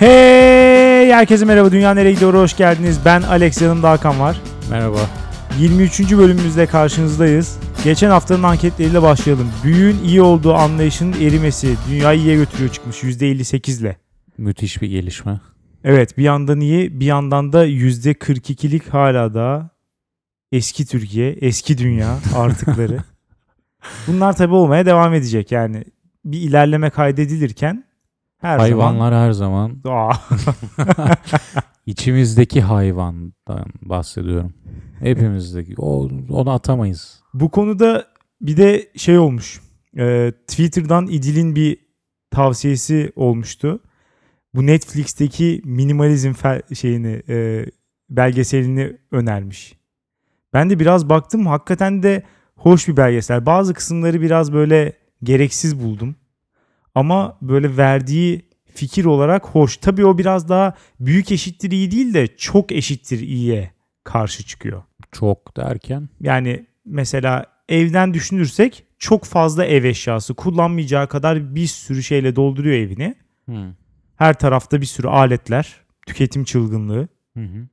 [0.00, 3.00] Hey herkese merhaba Dünya Nereye Gidiyor hoş geldiniz.
[3.04, 4.40] Ben Alex yanımda Hakan var.
[4.70, 4.98] Merhaba.
[5.58, 6.00] 23.
[6.00, 7.58] bölümümüzde karşınızdayız.
[7.84, 9.52] Geçen haftanın anketleriyle başlayalım.
[9.64, 13.96] Büyüğün iyi olduğu anlayışının erimesi dünyayı iyiye götürüyor çıkmış %58 ile.
[14.38, 15.40] Müthiş bir gelişme.
[15.84, 19.70] Evet bir yandan iyi bir yandan da %42'lik hala da
[20.52, 22.98] eski Türkiye, eski dünya artıkları.
[24.06, 25.84] Bunlar tabi olmaya devam edecek yani.
[26.24, 27.89] Bir ilerleme kaydedilirken
[28.40, 30.10] her Hayvanlar her zaman zaman...
[30.10, 30.14] Aa,
[31.86, 34.52] içimizdeki hayvandan bahsediyorum.
[35.00, 35.74] Hepimizdeki.
[35.78, 37.22] O, onu atamayız.
[37.34, 38.06] Bu konuda
[38.40, 39.60] bir de şey olmuş.
[39.98, 41.78] Ee, Twitter'dan İdil'in bir
[42.30, 43.80] tavsiyesi olmuştu.
[44.54, 47.66] Bu Netflix'teki minimalizm fel- şeyini e,
[48.10, 49.76] belgeselini önermiş.
[50.52, 52.22] Ben de biraz baktım hakikaten de
[52.56, 53.46] hoş bir belgesel.
[53.46, 56.16] Bazı kısımları biraz böyle gereksiz buldum.
[56.94, 59.76] Ama böyle verdiği fikir olarak hoş.
[59.76, 63.70] Tabii o biraz daha büyük eşittir iyi değil de çok eşittir iyiye
[64.04, 64.82] karşı çıkıyor.
[65.12, 66.08] Çok derken.
[66.20, 73.14] Yani mesela evden düşünürsek çok fazla ev eşyası kullanmayacağı kadar bir sürü şeyle dolduruyor evini.
[73.48, 73.74] Hı.
[74.16, 77.08] Her tarafta bir sürü aletler, tüketim çılgınlığı.
[77.36, 77.68] Hı hı.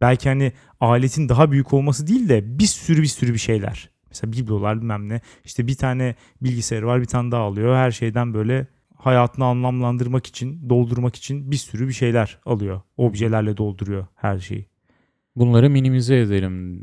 [0.00, 3.90] Belki hani aletin daha büyük olması değil de bir sürü bir sürü bir şeyler.
[4.14, 5.20] Mesela biblolar bilmem ne.
[5.44, 7.76] İşte bir tane bilgisayarı var bir tane daha alıyor.
[7.76, 12.80] Her şeyden böyle hayatını anlamlandırmak için, doldurmak için bir sürü bir şeyler alıyor.
[12.96, 14.66] Objelerle dolduruyor her şeyi.
[15.36, 16.80] Bunları minimize edelim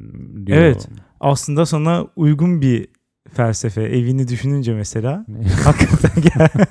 [0.48, 0.58] diyor.
[0.58, 0.90] Evet.
[1.20, 2.88] Aslında sana uygun bir
[3.34, 3.82] felsefe.
[3.84, 5.26] Evini düşününce mesela
[5.64, 6.66] Hakikaten ger-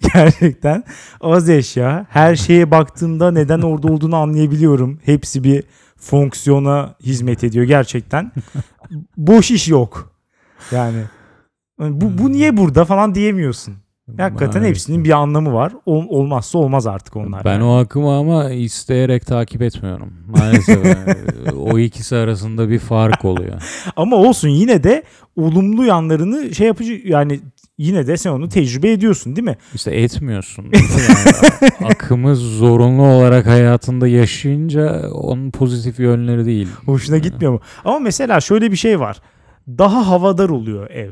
[0.14, 0.84] gerçekten
[1.20, 2.06] az eşya.
[2.10, 4.98] Her şeye baktığımda neden orada olduğunu anlayabiliyorum.
[5.04, 5.64] Hepsi bir
[5.98, 8.32] fonksiyona hizmet ediyor gerçekten.
[9.16, 10.12] Boş iş yok.
[10.72, 11.02] Yani
[11.78, 13.74] bu, bu niye burada falan diyemiyorsun.
[14.18, 14.70] Hakikaten Evet.
[14.70, 15.72] hepsinin bir anlamı var.
[15.86, 17.44] Ol- olmazsa olmaz artık onlar.
[17.44, 17.64] Ben yani.
[17.64, 20.12] o akımı ama isteyerek takip etmiyorum.
[20.26, 23.62] Maalesef yani o ikisi arasında bir fark oluyor.
[23.96, 25.02] Ama olsun yine de
[25.36, 27.40] olumlu yanlarını şey yapıcı yani
[27.78, 29.56] yine de sen onu tecrübe ediyorsun değil mi?
[29.74, 30.66] İşte etmiyorsun.
[31.80, 36.68] Yani akımı zorunlu olarak hayatında yaşayınca onun pozitif yönleri değil.
[36.86, 37.60] Hoşuna gitmiyor mu?
[37.84, 39.20] Ama mesela şöyle bir şey var.
[39.68, 41.10] Daha havadar oluyor ev.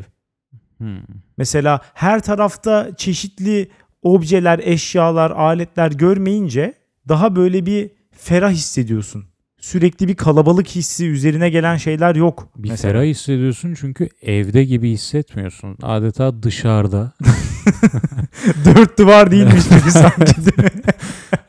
[0.79, 1.03] Hmm.
[1.37, 3.71] Mesela her tarafta çeşitli
[4.03, 6.75] objeler, eşyalar, aletler görmeyince
[7.09, 9.25] daha böyle bir ferah hissediyorsun.
[9.67, 12.49] Sürekli bir kalabalık hissi üzerine gelen şeyler yok.
[12.57, 12.93] Bir mesela.
[12.93, 15.77] ferah hissediyorsun çünkü evde gibi hissetmiyorsun.
[15.83, 17.13] Adeta dışarıda.
[18.65, 20.81] Dört duvar değilmiş gibi sanki değil mi?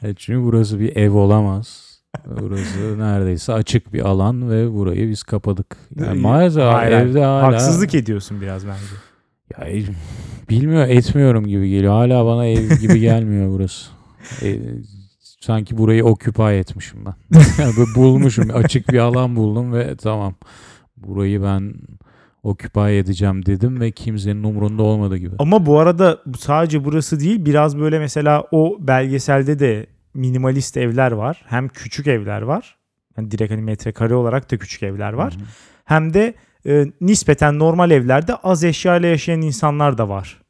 [0.09, 1.99] E çünkü burası bir ev olamaz.
[2.41, 5.77] Burası neredeyse açık bir alan ve burayı biz kapadık.
[5.95, 7.07] Yani maalesef Hayır, hayır.
[7.07, 7.47] evde hala...
[7.47, 8.83] Haksızlık ediyorsun biraz bence.
[9.57, 9.83] Ya, e,
[10.49, 11.93] bilmiyor etmiyorum gibi geliyor.
[11.93, 13.89] Hala bana ev gibi gelmiyor burası.
[14.41, 14.59] E,
[15.47, 17.39] sanki burayı occupy etmişim ben.
[17.59, 18.49] Yani bulmuşum.
[18.53, 20.35] Açık bir alan buldum ve tamam.
[20.97, 21.73] Burayı ben
[22.43, 25.35] occupy edeceğim dedim ve kimsenin umurunda olmadı gibi.
[25.39, 31.45] Ama bu arada sadece burası değil biraz böyle mesela o belgeselde de minimalist evler var.
[31.45, 32.77] Hem küçük evler var.
[33.17, 35.33] Yani direkt hani metrekare olarak da küçük evler var.
[35.33, 35.43] Hı hı.
[35.85, 36.33] Hem de
[36.65, 40.41] e, nispeten normal evlerde az eşya ile yaşayan insanlar da var.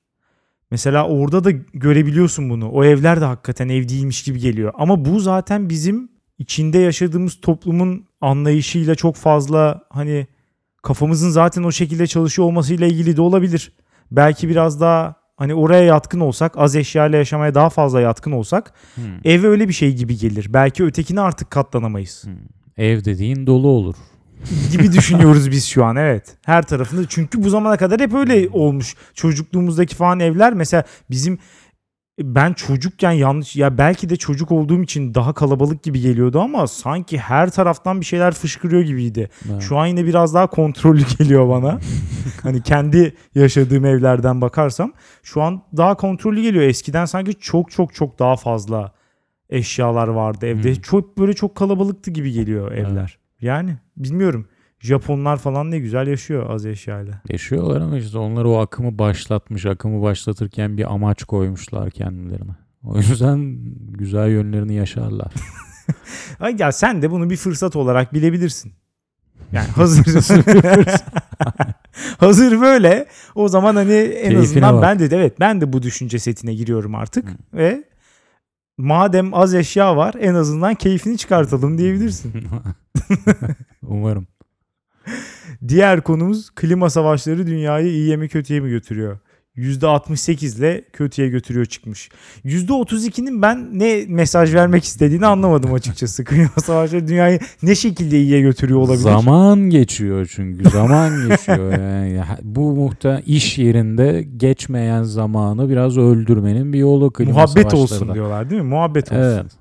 [0.72, 2.70] Mesela orada da görebiliyorsun bunu.
[2.70, 4.74] O evler de hakikaten ev değilmiş gibi geliyor.
[4.78, 10.28] Ama bu zaten bizim içinde yaşadığımız toplumun anlayışıyla çok fazla hani
[10.84, 13.72] kafamızın zaten o şekilde çalışıyor olmasıyla ilgili de olabilir.
[14.12, 18.74] Belki biraz daha hani oraya yatkın olsak, az eşya ile yaşamaya daha fazla yatkın olsak
[18.96, 19.04] Hmm.
[19.24, 20.48] ev öyle bir şey gibi gelir.
[20.54, 22.34] Belki ötekine artık katlanamayız Hmm.
[22.78, 23.96] Ev dediğin dolu olur.
[24.72, 26.38] Gibi düşünüyoruz biz şu an evet.
[26.46, 28.96] Her tarafında çünkü bu zamana kadar hep öyle olmuş.
[29.14, 31.40] Çocukluğumuzdaki falan evler mesela bizim
[32.22, 37.18] ben çocukken yanlış ya belki de çocuk olduğum için daha kalabalık gibi geliyordu ama sanki
[37.18, 39.30] her taraftan bir şeyler fışkırıyor gibiydi.
[39.52, 39.62] Evet.
[39.62, 41.80] Şu an yine biraz daha kontrollü geliyor bana.
[42.44, 44.94] hani kendi yaşadığım evlerden bakarsam
[45.24, 46.64] şu an daha kontrollü geliyor.
[46.64, 48.92] Eskiden sanki çok çok çok daha fazla
[49.50, 50.76] eşyalar vardı evde.
[50.76, 50.82] Hmm.
[50.82, 52.88] Çok böyle çok kalabalıktı gibi geliyor Evet.
[52.92, 53.18] evler.
[53.42, 54.48] Yani bilmiyorum.
[54.80, 57.22] Japonlar falan ne güzel yaşıyor az eşyayla.
[57.30, 59.66] Yaşıyorlar ama işte onlar o akımı başlatmış.
[59.66, 62.52] Akımı başlatırken bir amaç koymuşlar kendilerine.
[62.84, 63.58] O yüzden
[63.92, 65.34] güzel yönlerini yaşarlar.
[66.40, 68.74] Ay ya sen de bunu bir fırsat olarak bilebilirsin.
[69.52, 70.06] Yani hazır
[72.18, 73.06] hazır böyle
[73.36, 74.84] o zaman hani en Keyfine azından bak.
[74.84, 77.34] ben de evet ben de bu düşünce setine giriyorum artık Hı.
[77.54, 77.84] ve
[78.78, 82.34] madem az eşya var en azından keyfini çıkartalım diyebilirsin.
[83.82, 84.28] Umarım.
[85.68, 89.20] Diğer konumuz klima savaşları dünyayı iyiye mi kötüye mi götürüyor?
[89.58, 92.10] %68 ile kötüye götürüyor çıkmış.
[92.46, 96.24] %32'nin ben ne mesaj vermek istediğini anlamadım açıkçası.
[96.26, 99.02] Klima savaşları dünyayı ne şekilde iyiye götürüyor olabilir?
[99.02, 101.72] Zaman geçiyor çünkü zaman geçiyor
[102.08, 108.50] yani bu muhta iş yerinde geçmeyen zamanı biraz öldürmenin bir yolu klima Muhabbet olsun diyorlar
[108.50, 108.68] değil mi?
[108.68, 109.22] Muhabbet olsun.
[109.22, 109.52] Evet.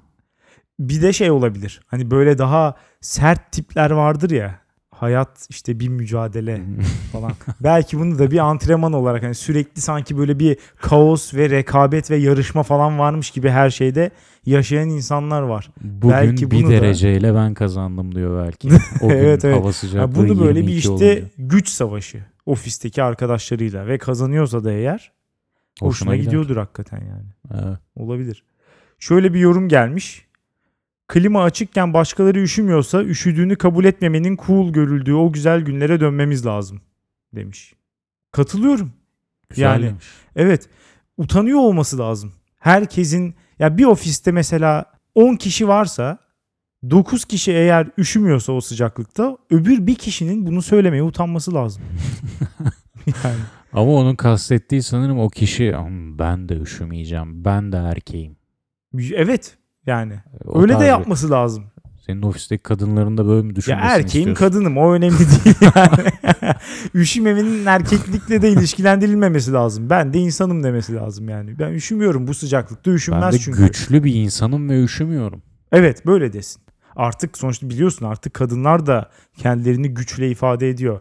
[0.79, 1.81] Bir de şey olabilir.
[1.87, 4.66] Hani böyle daha sert tipler vardır ya.
[4.97, 6.61] Hayat işte bir mücadele
[7.13, 7.33] falan.
[7.61, 12.17] Belki bunu da bir antrenman olarak hani sürekli sanki böyle bir kaos ve rekabet ve
[12.17, 14.11] yarışma falan varmış gibi her şeyde
[14.47, 15.71] yaşayan insanlar var.
[15.83, 18.69] Bugün Belki bir bunu da- dereceyle ben kazandım diyor belki.
[19.03, 19.57] O gün Evet, evet.
[19.57, 21.21] hava Ha, sıcaklığı bunu böyle bir 22 işte olunca.
[21.39, 25.13] güç savaşı ofisteki arkadaşlarıyla ve kazanıyorsa da eğer
[25.81, 26.25] hoşuna, gider.
[26.25, 27.61] gidiyordur hakikaten yani.
[27.69, 27.79] Evet.
[27.97, 28.43] Olabilir.
[28.99, 30.26] Şöyle bir yorum gelmiş.
[31.09, 36.81] Klima açıkken başkaları üşümüyorsa üşüdüğünü kabul etmemenin cool görüldüğü o güzel günlere dönmemiz lazım
[37.35, 37.75] demiş.
[38.33, 38.93] Katılıyorum.
[39.57, 40.05] Yani- Güzelmiş.
[40.37, 40.69] Evet.
[41.17, 42.33] Utanıyor olması lazım.
[42.59, 46.19] Herkesin ya bir ofiste mesela 10 kişi varsa
[46.91, 51.83] 9 kişi eğer üşümüyorsa o sıcaklıkta öbür bir kişinin bunu söylemeye utanması lazım.
[53.25, 53.37] yani
[53.73, 57.45] Ama onun kastettiği sanırım o kişi "Hmm, ben de üşümeyeceğim.
[57.45, 58.37] Ben de erkeğim.
[59.15, 60.13] evet yani
[60.45, 61.65] O öyle de yapması lazım.
[62.07, 64.35] Senin ofisteki kadınların da böyle mi Ya düşünmesini erkeğim istiyorsun?
[64.35, 66.11] kadınım o önemli değil yani.
[66.95, 69.91] Üşümemenin erkeklikle de ilişkilendirilmemesi lazım.
[69.91, 71.59] Ben de insanım demesi lazım yani.
[71.59, 73.67] Ben üşümüyorum bu sıcaklıkta Ben üşünmez de çünkü.
[73.67, 75.43] güçlü bir insanım ve üşümüyorum.
[75.73, 76.63] Evet böyle desin.
[76.97, 81.01] Artık sonuçta biliyorsun artık kadınlar da kendilerini güçle ifade ediyor.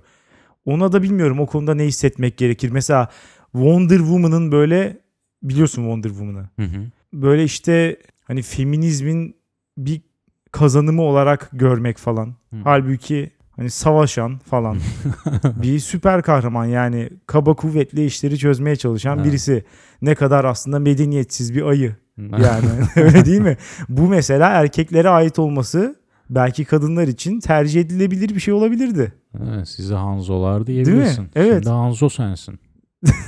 [0.66, 2.70] Ona da bilmiyorum o konuda ne hissetmek gerekir.
[2.70, 3.10] Mesela
[3.52, 4.98] Wonder Woman'ın böyle
[5.44, 6.50] biliyorsun Wonder Woman'ı.
[6.60, 6.82] Hı hı.
[7.14, 9.36] Böyle işte hani feminizmin
[9.78, 10.02] bir
[10.52, 12.28] kazanımı olarak görmek falan.
[12.28, 12.58] Hı.
[12.64, 14.78] Halbuki hani savaşan falan
[15.62, 19.66] bir süper kahraman yani kaba kuvvetli işleri çözmeye çalışan birisi.
[20.02, 21.96] Ne kadar aslında medeniyetsiz bir ayı.
[22.18, 23.58] Yani öyle değil mi?
[23.90, 25.96] Bu mesela erkeklere ait olması
[26.30, 29.14] belki kadınlar için tercih edilebilir bir şey olabilirdi.
[29.44, 31.30] Evet, size Hanzolar diyebilirsin.
[31.36, 31.54] Evet.
[31.54, 32.60] Şimdi Hanzo sensin.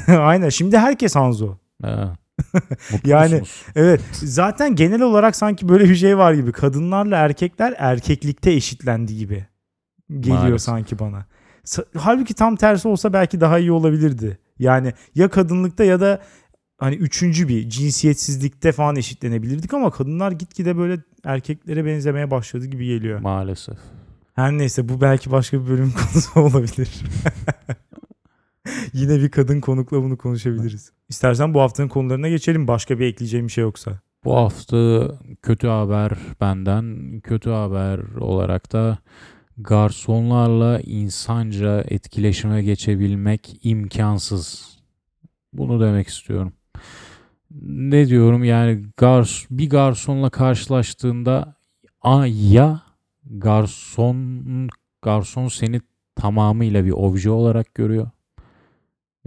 [0.07, 0.49] Aynen.
[0.49, 1.57] Şimdi herkes Hanzo.
[1.83, 2.07] Evet.
[2.91, 3.65] Mutlu Yani- musunuz?
[3.75, 4.01] Evet.
[4.13, 6.51] Zaten genel olarak sanki böyle bir şey var gibi.
[6.51, 9.45] Kadınlarla erkekler erkeklikte eşitlendi gibi.
[10.09, 10.61] Geliyor Maalesef.
[10.61, 11.25] sanki bana.
[11.97, 14.37] Halbuki tam tersi olsa belki daha iyi olabilirdi.
[14.59, 16.21] Yani ya kadınlıkta ya da
[16.77, 23.19] hani üçüncü bir cinsiyetsizlikte falan eşitlenebilirdik ama kadınlar gitgide böyle erkeklere benzemeye başladı gibi geliyor.
[23.19, 23.77] Maalesef.
[24.35, 26.89] Her neyse bu belki başka bir bölüm konusu olabilir.
[28.93, 30.91] Yine bir kadın konukla bunu konuşabiliriz.
[31.09, 32.67] İstersen bu haftanın konularına geçelim.
[32.67, 33.99] Başka bir ekleyeceğim bir şey yoksa.
[34.25, 35.11] Bu hafta
[35.41, 36.11] kötü haber
[36.41, 37.19] benden.
[37.23, 38.97] Kötü haber olarak da
[39.57, 44.77] garsonlarla insanca etkileşime geçebilmek imkansız.
[45.53, 46.53] Bunu demek istiyorum.
[47.61, 51.55] Ne diyorum yani gars bir garsonla karşılaştığında
[52.01, 52.81] a ya
[53.25, 54.69] garson
[55.01, 55.81] garson seni
[56.15, 58.09] tamamıyla bir obje olarak görüyor.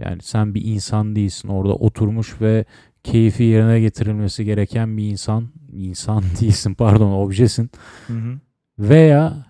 [0.05, 1.47] Yani sen bir insan değilsin.
[1.47, 2.65] Orada oturmuş ve
[3.03, 5.49] keyfi yerine getirilmesi gereken bir insan.
[5.73, 7.71] insan değilsin pardon objesin.
[8.07, 8.39] Hı hı.
[8.79, 9.45] Veya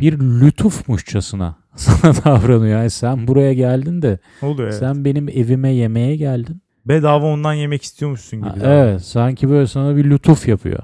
[0.00, 2.78] bir lütufmuşçasına sana davranıyor.
[2.78, 4.78] Yani sen buraya geldin de Oluyor evet.
[4.78, 6.62] sen benim evime yemeğe geldin.
[6.86, 8.48] Bedava ondan yemek istiyormuşsun gibi.
[8.48, 10.82] Ha, evet sanki böyle sana bir lütuf yapıyor.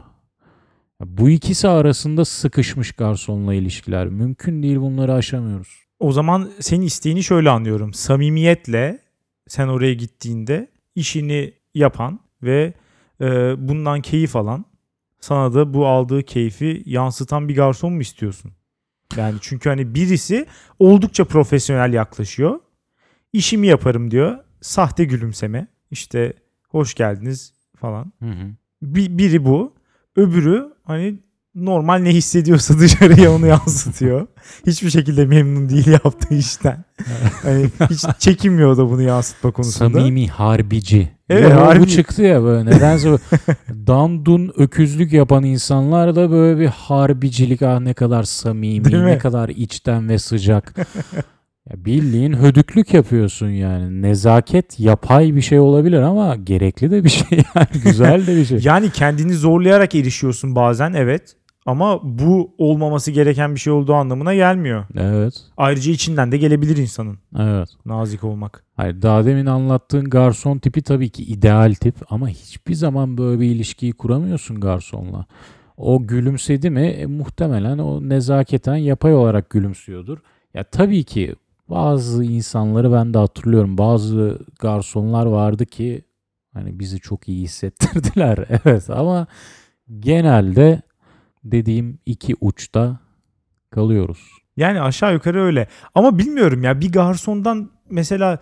[1.04, 4.06] Bu ikisi arasında sıkışmış garsonla ilişkiler.
[4.06, 5.83] Mümkün değil bunları aşamıyoruz.
[6.04, 7.94] O zaman senin isteğini şöyle anlıyorum.
[7.94, 8.98] Samimiyetle
[9.48, 12.74] sen oraya gittiğinde işini yapan ve
[13.20, 13.26] e,
[13.68, 14.64] bundan keyif alan
[15.20, 18.52] sana da bu aldığı keyfi yansıtan bir garson mu istiyorsun?
[19.16, 20.46] Yani çünkü hani birisi
[20.78, 22.60] oldukça profesyonel yaklaşıyor.
[23.32, 24.38] İşimi yaparım diyor.
[24.60, 25.66] Sahte gülümseme.
[25.90, 26.32] İşte
[26.68, 28.12] hoş geldiniz falan.
[28.18, 28.54] Hı hı.
[28.82, 29.74] Bir, biri bu.
[30.16, 31.18] Öbürü hani
[31.54, 34.26] normal ne hissediyorsa dışarıya onu yansıtıyor.
[34.66, 36.84] Hiçbir şekilde memnun değil yaptığı işten.
[37.42, 39.98] Hani hiç çekinmiyor da bunu yansıtma konusunda.
[39.98, 41.08] Samimi harbici.
[41.30, 41.88] Evet, Ya bu harbi.
[41.88, 42.70] çıktı ya böyle.
[42.70, 43.22] Nedense böyle
[43.86, 50.08] dandun öküzlük yapan insanlar da böyle bir harbicilik ah ne kadar samimi, ne kadar içten
[50.08, 50.74] ve sıcak.
[51.70, 54.02] ya bildiğin hödüklük yapıyorsun yani.
[54.02, 57.66] Nezaket yapay bir şey olabilir ama gerekli de bir şey yani.
[57.84, 58.58] Güzel de bir şey.
[58.62, 61.36] Yani kendini zorlayarak erişiyorsun bazen evet.
[61.66, 64.84] Ama bu olmaması gereken bir şey olduğu anlamına gelmiyor.
[64.96, 65.34] Evet.
[65.56, 67.68] Ayrıca içinden de gelebilir insanın Evet.
[67.84, 68.64] nazik olmak.
[68.76, 73.46] Hayır, daha demin anlattığın garson tipi tabii ki ideal tip ama hiçbir zaman böyle bir
[73.46, 75.26] ilişkiyi kuramıyorsun garsonla.
[75.76, 80.18] O gülümsedi mi e, muhtemelen o nezaketen yapay olarak gülümsüyordur.
[80.54, 81.34] Ya tabii ki
[81.68, 83.78] Bazı insanları ben de hatırlıyorum.
[83.78, 86.04] Bazı garsonlar vardı ki
[86.52, 88.38] hani bizi çok iyi hissettirdiler.
[88.64, 89.26] Evet ama
[89.98, 90.82] genelde
[91.44, 92.98] dediğim iki uçta
[93.70, 94.28] kalıyoruz.
[94.56, 95.68] Yani aşağı yukarı öyle.
[95.94, 98.38] Ama bilmiyorum ya bir garsondan mesela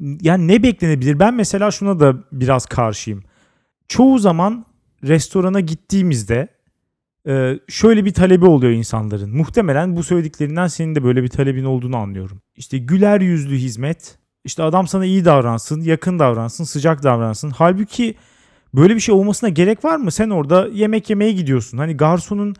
[0.00, 1.18] yani ne beklenebilir?
[1.18, 3.22] Ben mesela şuna da biraz karşıyım.
[3.88, 4.66] Çoğu zaman
[5.04, 6.48] restorana gittiğimizde
[7.26, 9.36] e, şöyle bir talebi oluyor insanların.
[9.36, 12.42] Muhtemelen bu söylediklerinden senin de böyle bir talebin olduğunu anlıyorum.
[12.56, 17.50] İşte güler yüzlü hizmet, işte adam sana iyi davransın, yakın davransın, sıcak davransın.
[17.50, 18.14] Halbuki
[18.74, 20.10] böyle bir şey olmasına gerek var mı?
[20.10, 21.78] Sen orada yemek yemeye gidiyorsun.
[21.78, 22.56] Hani garsonun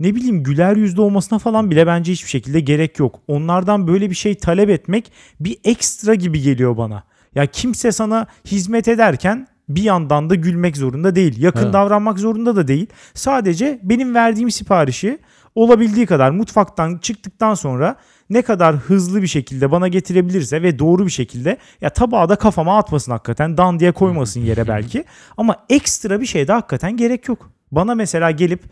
[0.00, 3.20] ne bileyim güler yüzlü olmasına falan bile bence hiçbir şekilde gerek yok.
[3.28, 7.02] Onlardan böyle bir şey talep etmek bir ekstra gibi geliyor bana.
[7.34, 11.42] Ya kimse sana hizmet ederken bir yandan da gülmek zorunda değil.
[11.42, 11.72] Yakın Evet.
[11.72, 12.86] davranmak zorunda da değil.
[13.14, 15.18] Sadece benim verdiğim siparişi
[15.54, 17.96] olabildiği kadar mutfaktan çıktıktan sonra
[18.30, 22.78] ne kadar hızlı bir şekilde bana getirebilirse ve doğru bir şekilde ya tabağı da kafama
[22.78, 25.04] atmasın hakikaten dan diye koymasın yere belki
[25.36, 27.50] ama ekstra bir şey de hakikaten gerek yok.
[27.72, 28.62] Bana mesela gelip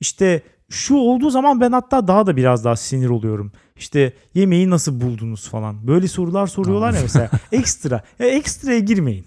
[0.00, 3.52] işte şu olduğu zaman ben hatta daha da biraz daha sinir oluyorum.
[3.76, 5.86] İşte yemeği nasıl buldunuz falan.
[5.86, 7.30] Böyle sorular soruyorlar ya mesela.
[7.52, 8.02] Ekstra.
[8.18, 9.26] Ya ekstraya girmeyin.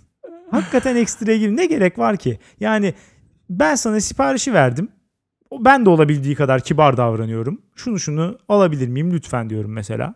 [0.51, 1.57] Hakikaten ekstraya girin.
[1.57, 2.39] Ne gerek var ki?
[2.59, 2.93] Yani
[3.49, 4.89] ben sana siparişi verdim.
[5.59, 7.61] Ben de olabildiği kadar kibar davranıyorum.
[7.75, 10.15] Şunu şunu alabilir miyim lütfen diyorum mesela.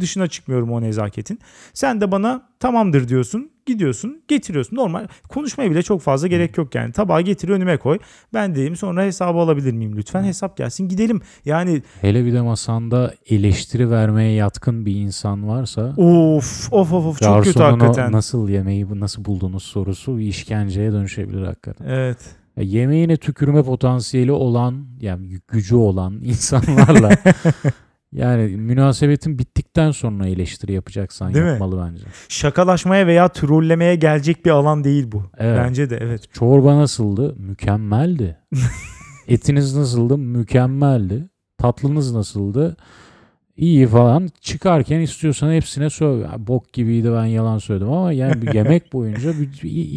[0.00, 1.38] Dışına çıkmıyorum o nezaketin.
[1.74, 3.50] Sen de bana tamamdır diyorsun.
[3.66, 4.76] Gidiyorsun getiriyorsun.
[4.76, 6.92] Normal konuşmaya bile çok fazla gerek yok yani.
[6.92, 7.98] Tabağı getir önüme koy.
[8.34, 10.24] Ben diyeyim sonra hesabı alabilir miyim lütfen?
[10.24, 11.20] Hesap gelsin gidelim.
[11.44, 17.20] Yani Hele bir de masanda eleştiri vermeye yatkın bir insan varsa of of of of
[17.20, 18.12] çok kötü hakikaten.
[18.12, 21.86] nasıl yemeği nasıl buldunuz sorusu bir işkenceye dönüşebilir hakikaten.
[21.86, 22.37] Evet.
[22.62, 27.10] Yemeğine tükürme potansiyeli olan yani gücü olan insanlarla
[28.12, 31.50] yani münasebetin bittikten sonra eleştiri yapacaksan Değil mi?
[31.50, 32.04] yapmalı bence.
[32.28, 35.22] Şakalaşmaya veya trollemeye gelecek bir alan değil bu.
[35.38, 35.58] Evet.
[35.58, 36.32] Bence de evet.
[36.32, 37.36] Çorba nasıldı?
[37.38, 38.36] Mükemmeldi.
[39.28, 40.18] Etiniz nasıldı?
[40.18, 41.28] Mükemmeldi.
[41.58, 42.76] Tatlınız nasıldı?
[43.56, 44.28] İyi falan.
[44.40, 46.28] Çıkarken istiyorsan hepsine söyle.
[46.38, 49.30] Bok gibiydi ben yalan söyledim ama yani bir yemek boyunca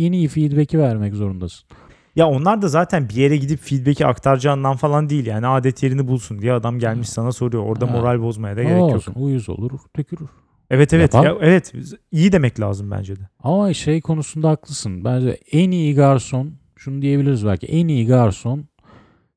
[0.05, 1.67] en iyi feedback'i vermek zorundasın.
[2.15, 5.25] Ya onlar da zaten bir yere gidip feedback'i aktaracağından falan değil.
[5.25, 7.63] Yani adet yerini bulsun diye adam gelmiş sana soruyor.
[7.63, 7.91] Orada Ha.
[7.91, 8.95] moral bozmaya da Ama gerek yok.
[8.95, 10.29] olsun, Uyuz olur, tükürür.
[10.69, 11.13] Evet evet.
[11.13, 11.73] Yapan- Ya, evet.
[12.11, 13.29] iyi demek lazım bence de.
[13.43, 15.03] Ama şey konusunda haklısın.
[15.05, 18.65] Bence en iyi garson, şunu diyebiliriz belki, en iyi garson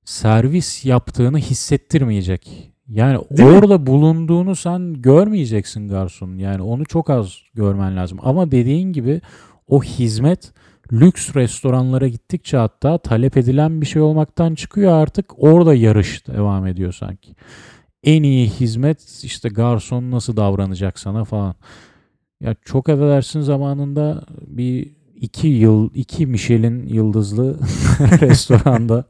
[0.04, 2.70] servis yaptığını hissettirmeyecek.
[2.88, 3.56] Yani Değil mi?
[3.56, 6.38] orada bulunduğunu sen görmeyeceksin garsonun.
[6.38, 8.18] Yani onu çok az görmen lazım.
[8.22, 9.20] Ama dediğin gibi
[9.68, 10.52] o hizmet
[10.92, 16.92] lüks restoranlara gittikçe hatta talep edilen bir şey olmaktan çıkıyor artık orada yarış devam ediyor
[16.92, 17.34] sanki.
[18.04, 21.54] En iyi hizmet işte garson nasıl davranacak sana falan.
[22.40, 27.58] Ya çok affedersin zamanında bir iki yıl, iki Michelin yıldızlı
[28.20, 29.04] restoranda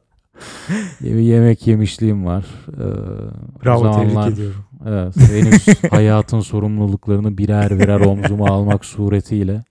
[1.01, 2.45] bir yemek yemişliğim var.
[2.69, 4.65] Ee, Bravo zamanlar- tebrik ediyorum.
[4.89, 9.65] Evet, henüz hayatın sorumluluklarını birer birer omzuma almak suretiyle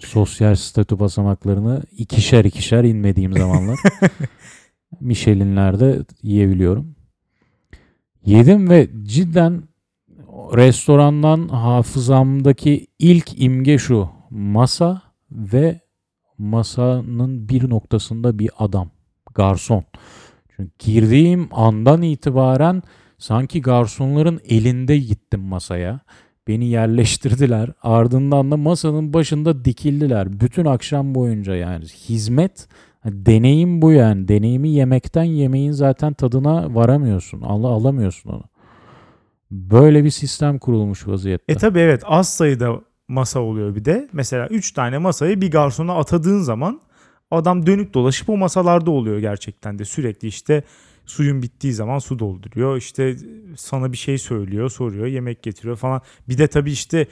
[0.00, 3.78] sosyal statü basamaklarını ikişer ikişer inmediğim zamanlar
[5.00, 6.94] Michelin'lerde yiyebiliyorum.
[8.24, 9.62] Yedim ve cidden
[10.56, 14.08] restorandan hafızamdaki ilk imge şu.
[14.30, 15.80] Masa ve
[16.38, 18.90] masanın bir noktasında bir adam.
[19.34, 19.84] Garson.
[20.56, 22.82] Çünkü girdiğim andan itibaren
[23.18, 26.00] sanki garsonların elinde gittim masaya.
[26.50, 27.70] Beni yerleştirdiler.
[27.82, 30.40] Ardından da masanın başında dikildiler.
[30.40, 32.68] Bütün akşam boyunca yani hizmet
[33.04, 34.28] deneyim bu yani.
[34.28, 37.40] Deneyimi yemekten yemeğin zaten tadına varamıyorsun.
[37.40, 38.44] Al alamıyorsun onu.
[39.50, 41.52] Böyle bir sistem kurulmuş vaziyette.
[41.52, 44.08] E tabi evet az sayıda masa oluyor bir de.
[44.12, 46.80] Mesela 3 tane masayı bir garsona atadığın zaman
[47.30, 49.84] adam dönüp dolaşıp o masalarda oluyor gerçekten de.
[49.84, 50.62] Sürekli işte
[51.10, 52.76] suyun bittiği zaman su dolduruyor.
[52.76, 53.16] İşte
[53.56, 56.00] sana bir şey söylüyor, soruyor, yemek getiriyor falan.
[56.28, 57.06] Bir de tabii işte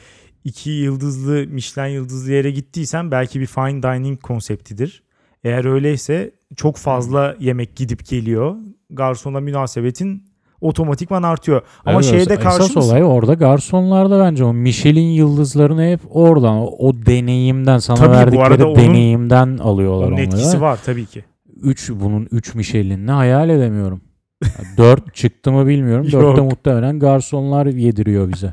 [0.45, 5.03] iki yıldızlı Michelin yıldızlı yere gittiysen belki bir fine dining konseptidir.
[5.45, 8.57] Eğer öyleyse çok fazla yemek gidip geliyor.
[8.91, 10.29] Garsona münasebetin
[10.61, 11.63] otomatikman artıyor.
[11.85, 12.81] Ama Evet, şeye de esas karşı mısın?
[12.91, 18.13] olay orada garsonlarda bence o Michelin yıldızlarını hep oradan o, o deneyimden sana Tabii bu
[18.17, 20.23] verdikleri arada onun- deneyimden alıyorlar Onun onları.
[20.27, 21.25] etkisi var tabii ki.
[21.63, 24.01] 3 bunun 3 Michelin'ini hayal edemiyorum.
[24.77, 26.07] 4 çıktı mı bilmiyorum.
[26.07, 26.39] 4'te Yok.
[26.39, 28.53] muhtemelen garsonlar yediriyor bize.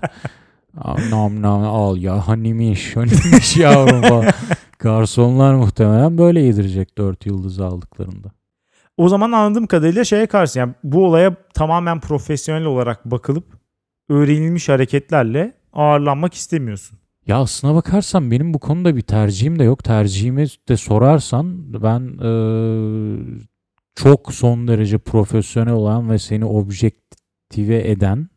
[1.09, 4.25] Nam nam al ya hanimiş hanimiş yavrum falan.
[4.79, 8.31] Garsonlar muhtemelen böyle yedirecek 4 yıldızı aldıklarında.
[8.97, 13.45] O zaman anladığım kadarıyla şeye karşı yani bu olaya tamamen profesyonel olarak bakılıp
[14.09, 16.99] öğrenilmiş hareketlerle ağırlanmak istemiyorsun.
[17.27, 19.83] Ya aslına bakarsan benim bu konuda bir tercihim de yok.
[19.83, 23.39] Tercihimi de sorarsan ben eee,
[23.95, 28.29] çok son derece profesyonel olan ve seni objektive eden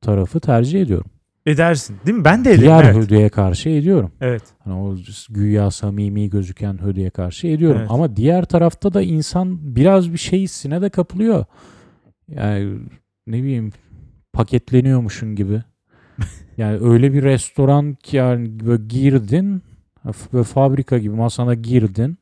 [0.00, 1.10] tarafı tercih ediyorum.
[1.46, 2.24] Edersin değil mi?
[2.24, 2.62] Ben de ederim.
[2.62, 2.96] Diğer evet.
[2.96, 4.12] hödeye karşı ediyorum.
[4.20, 4.42] evet.
[4.58, 4.96] Hani o
[5.30, 7.80] güya samimi gözüken hödeye karşı ediyorum.
[7.80, 7.90] Evet.
[7.90, 11.44] Ama diğer tarafta da insan biraz bir şey hissine de kapılıyor.
[12.28, 12.78] Yani
[13.26, 13.72] ne bileyim
[14.32, 15.62] paketleniyormuşun gibi.
[16.56, 19.62] Yani öyle bir restoran ki yani böyle girdin
[20.34, 22.18] ve fabrika gibi masana girdin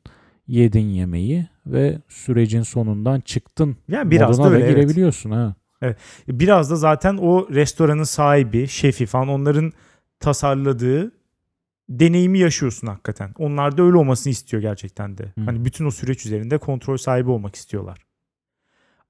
[0.46, 3.76] yedin yemeği ve sürecin sonundan çıktın.
[3.88, 4.64] Yani biraz da Moduna öyle.
[4.64, 4.76] da evet.
[4.76, 5.54] girebiliyorsun ha.
[6.28, 9.72] Biraz da zaten o restoranın sahibi, şefi falan onların
[10.20, 11.12] tasarladığı
[11.88, 13.34] deneyimi yaşıyorsun hakikaten.
[13.38, 15.24] Onlar da öyle olmasını istiyor gerçekten de.
[15.24, 15.40] Hı.
[15.44, 17.98] Hani bütün o süreç üzerinde kontrol sahibi olmak istiyorlar.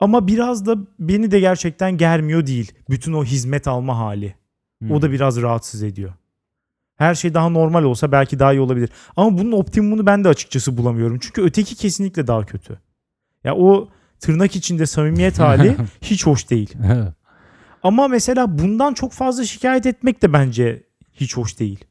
[0.01, 2.73] Ama biraz da beni de gerçekten germiyor değil.
[2.91, 4.35] Bütün o hizmet alma hali.
[4.91, 5.13] O da Hı.
[5.13, 6.13] biraz rahatsız ediyor.
[6.97, 8.91] Her şey daha normal olsa belki daha iyi olabilir.
[9.17, 11.19] Ama bunun optimumunu ben de açıkçası bulamıyorum.
[11.19, 12.79] Çünkü öteki kesinlikle daha kötü.
[13.45, 13.89] Ya o
[14.21, 16.75] tırnak içinde samimiyet hali hiç hoş değil.
[17.83, 21.85] Ama mesela bundan çok fazla şikayet etmek de bence hiç hoş değil.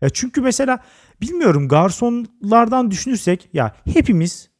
[0.00, 0.78] Ya çünkü mesela
[1.20, 4.50] bilmiyorum garsonlardan düşünürsek ya hepimiz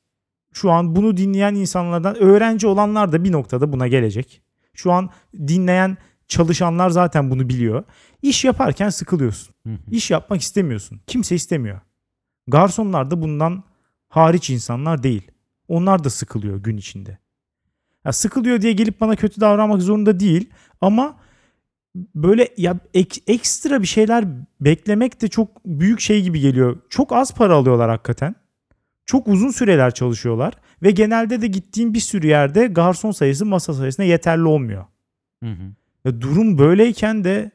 [0.53, 4.43] şu an bunu dinleyen insanlardan öğrenci olanlar da bir noktada buna gelecek.
[4.75, 5.97] Şu an dinleyen
[6.29, 7.85] çalışanlar zaten bunu biliyor.
[8.23, 9.55] İş yaparken sıkılıyorsun.
[9.91, 11.01] İş yapmak istemiyorsun.
[11.07, 11.81] Kimse istemiyor.
[12.47, 13.65] Garsonlar da bundan
[14.09, 15.31] hariç insanlar değil.
[15.69, 17.19] Onlar da sıkılıyor gün içinde.
[18.05, 21.17] Ya sıkılıyor diye gelip bana kötü davranmak zorunda değil ama
[22.15, 24.25] böyle ya ek- ekstra bir şeyler
[24.61, 26.79] beklemek de çok büyük şey gibi geliyor.
[26.89, 28.35] Çok az para alıyorlar hakikaten.
[29.07, 34.07] Çok uzun süreler çalışıyorlar ve genelde de gittiğim bir sürü yerde garson sayısı masa sayısına
[34.07, 34.85] yeterli olmuyor.
[35.43, 35.73] Hı hı.
[36.05, 37.51] Ya durum böyleyken de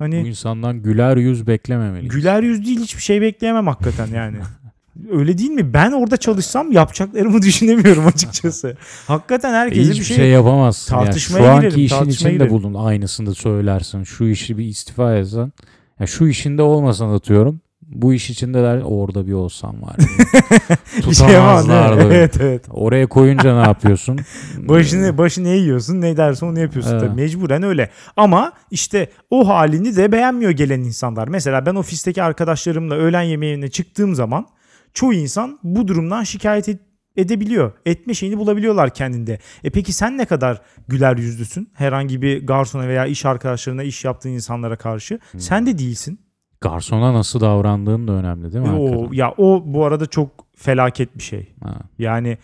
[0.00, 2.14] Bu hani insandan güler yüz beklememeliyiz.
[2.14, 4.36] güler yüz değil hiçbir şey bekleyemem hakikaten yani.
[5.10, 5.72] Öyle değil mi?
[5.72, 8.76] Ben orada çalışsam yapacaklarımı düşünemiyorum açıkçası.
[9.06, 10.94] Hakikaten E, herkese hiçbir bir şey, şey, yapamazsın.
[10.94, 12.74] Yani tartışmaya şu anki girelim, işin tartışmaya içinde bulun.
[12.74, 14.04] Aynısını da söylersin.
[14.04, 15.52] Şu işi bir istifa etsen.
[16.00, 17.60] Ya şu işinde olmasan atıyorum.
[17.88, 19.96] Bu iş içinde der orada bir olsam var.
[20.96, 21.26] bir şey?
[21.26, 22.02] Tutamazlardı.
[22.14, 22.64] Evet evet.
[22.70, 24.18] Oraya koyunca ne yapıyorsun?
[24.58, 27.00] Başını başını eğiyorsun ne derse onu yapıyorsun Evet.
[27.00, 27.90] tabii mecburen öyle.
[28.16, 31.28] Ama işte o halini de beğenmiyor gelen insanlar.
[31.28, 34.46] Mesela ben ofisteki arkadaşlarımla öğlen yemeğine çıktığım zaman
[34.94, 36.80] çoğu insan bu durumdan şikayet et-
[37.16, 37.72] edebiliyor.
[37.86, 39.38] Etme şeyini bulabiliyorlar kendinde.
[39.64, 44.30] E peki sen ne kadar güler yüzlüsün herhangi bir garsona veya iş arkadaşlarına iş yaptığın
[44.30, 45.18] insanlara karşı?
[45.30, 45.40] Hmm.
[45.40, 46.18] Sen de değilsin.
[46.60, 48.70] Garsona nasıl davrandığın da önemli değil mi?
[48.70, 49.12] O, hakikaten?
[49.12, 51.54] ya o bu arada çok felaket bir şey.
[51.62, 51.74] Ha.
[51.98, 52.38] Yani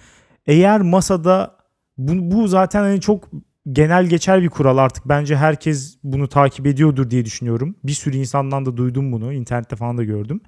[0.46, 1.57] eğer masada
[1.99, 3.29] bu, bu zaten hani çok
[3.73, 7.77] genel geçer bir kural artık bence herkes bunu takip ediyordur diye düşünüyorum.
[7.85, 10.40] Bir sürü insandan da duydum bunu internette falan da gördüm.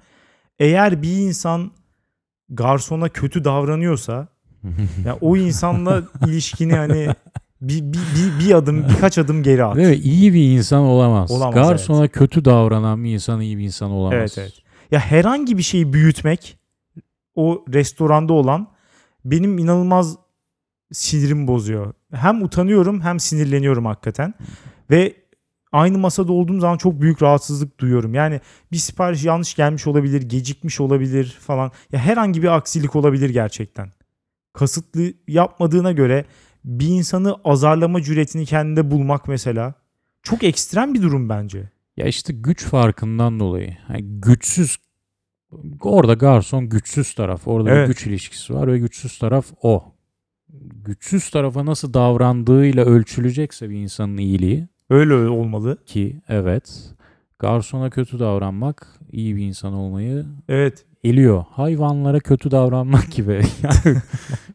[0.59, 1.71] Eğer bir insan
[2.49, 4.27] garsona kötü davranıyorsa
[5.05, 7.07] ya o insanla ilişkini hani
[7.63, 9.75] bir, bir, bir, bir adım birkaç adım geri at.
[9.75, 9.95] Değil mi?
[9.95, 11.31] İyi bir insan olamaz.
[11.31, 14.13] Olamaz, Garsona kötü davranan bir insan iyi bir insan olamaz.
[14.19, 14.53] Evet evet.
[14.91, 16.57] Ya herhangi bir şeyi büyütmek
[17.35, 18.67] o restoranda olan
[19.25, 20.17] benim inanılmaz
[20.91, 21.93] sinirimi bozuyor.
[22.11, 24.33] Hem utanıyorum hem sinirleniyorum hakikaten.
[24.89, 25.13] Ve
[25.71, 28.13] aynı masada olduğum zaman çok büyük rahatsızlık duyuyorum.
[28.13, 31.71] Yani bir sipariş yanlış gelmiş olabilir, gecikmiş olabilir falan.
[31.91, 33.91] Ya herhangi bir aksilik olabilir gerçekten.
[34.53, 36.25] Kasıtlı yapmadığına göre
[36.65, 39.73] bir insanı azarlama cüretini kendinde bulmak mesela
[40.23, 41.69] çok ekstrem bir durum bence.
[41.97, 43.77] Ya işte güç farkından dolayı.
[43.89, 44.77] Yani güçsüz
[45.81, 47.47] orada garson güçsüz taraf.
[47.47, 47.89] Orada Evet.
[47.89, 49.83] bir güç ilişkisi var ve güçsüz taraf o.
[50.85, 55.77] Güçsüz tarafa nasıl davrandığıyla ölçülecekse bir insanın iyiliği Öyle olmalı.
[55.85, 56.93] ki evet
[57.39, 60.85] garsona kötü davranmak iyi bir insan olmayı Evet.
[61.03, 61.45] Eliyor.
[61.51, 63.41] Hayvanlara kötü davranmak gibi.
[63.63, 63.97] Yani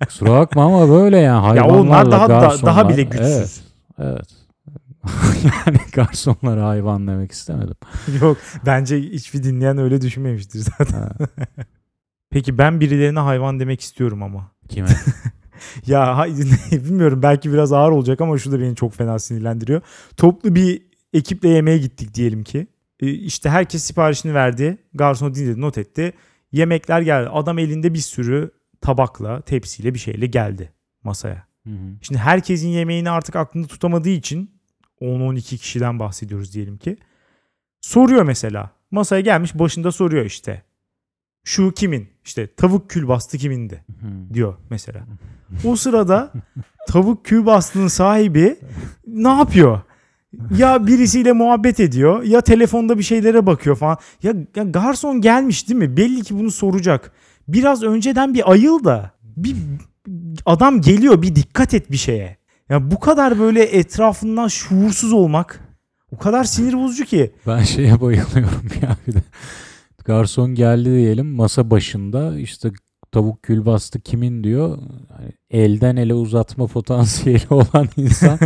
[0.06, 3.28] kusura bakma ama böyle yani Ya hayvanlarla onlar daha da, garsonlar, daha bile güçsüz.
[3.28, 3.62] Evet.
[3.98, 4.28] Evet.
[5.66, 7.74] yani garsonlara hayvan demek istemedim.
[8.22, 11.10] Yok bence hiçbir dinleyen öyle düşünmemiştir zaten.
[12.30, 14.50] Peki ben birilerine hayvan demek istiyorum ama.
[14.68, 14.88] Kime?
[15.86, 16.26] Ya
[16.72, 19.80] bilmiyorum belki biraz ağır olacak ama şu da beni çok fena sinirlendiriyor.
[20.16, 20.82] Toplu bir
[21.12, 22.66] ekiple yemeğe gittik diyelim ki.
[23.00, 24.78] Ee, İşte herkes siparişini verdi.
[24.94, 26.12] Garson dinledi not etti.
[26.52, 27.28] Yemekler geldi.
[27.28, 30.72] Adam elinde bir sürü tabakla, tepsiyle bir şeyle geldi
[31.04, 31.46] masaya.
[31.64, 31.96] Hı hı.
[32.02, 34.50] Şimdi herkesin yemeğini artık aklında tutamadığı için
[35.00, 36.96] 10-12 kişiden bahsediyoruz diyelim ki.
[37.80, 38.70] Soruyor mesela.
[38.90, 40.62] Masaya gelmiş başında soruyor işte.
[41.44, 42.08] Şu kimin?
[42.24, 44.34] İşte tavuk külbastı kimindi Hı.
[44.34, 45.06] diyor mesela.
[45.64, 46.32] O sırada
[46.88, 48.58] tavuk külbastının sahibi
[49.06, 49.80] ne yapıyor?
[50.58, 53.96] ya birisiyle muhabbet ediyor ya telefonda bir şeylere bakıyor falan.
[54.22, 55.96] Ya, ya garson gelmiş değil mi?
[55.96, 57.12] Belli ki bunu soracak.
[57.48, 59.56] Biraz önceden bir ayıl da bir
[60.46, 62.38] adam geliyor bir dikkat et bir şeye.
[62.68, 65.60] Ya bu kadar böyle etrafından şuursuz olmak
[66.12, 67.32] o kadar sinir bozucu ki.
[67.46, 69.22] Ben şeye bayılıyorum ya bir de.
[70.04, 72.70] Garson geldi diyelim masa başında işte
[73.12, 74.78] tavuk kül bastı kimin diyor.
[75.16, 78.38] Hani elden ele uzatma potansiyeli olan insan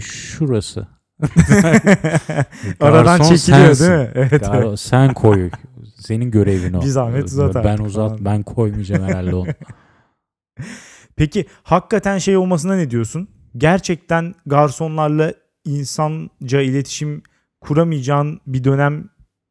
[0.00, 0.97] şurası.
[2.80, 3.84] Aradan Garson çekiliyor sensin.
[3.88, 4.10] değil mi?
[4.14, 4.76] Evet, Gar-.
[4.76, 5.50] Sen koy.
[5.96, 6.82] Senin görevin o.
[6.82, 8.24] Bir zahmet uzat Ben artık uzat falan.
[8.24, 9.46] ben koymayacağım herhalde onu.
[11.16, 13.28] Peki hakikaten şey olmasına ne diyorsun?
[13.56, 15.32] Gerçekten garsonlarla
[15.64, 17.22] insanca iletişim
[17.60, 19.08] kuramayacağın bir dönem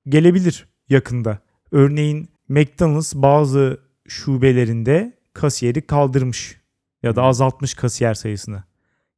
[0.08, 1.40] gelebilir yakında.
[1.72, 6.62] Örneğin McDonald's bazı şubelerinde kasiyeri kaldırmış
[7.04, 8.64] ya da azaltmış kasiyer sayısını.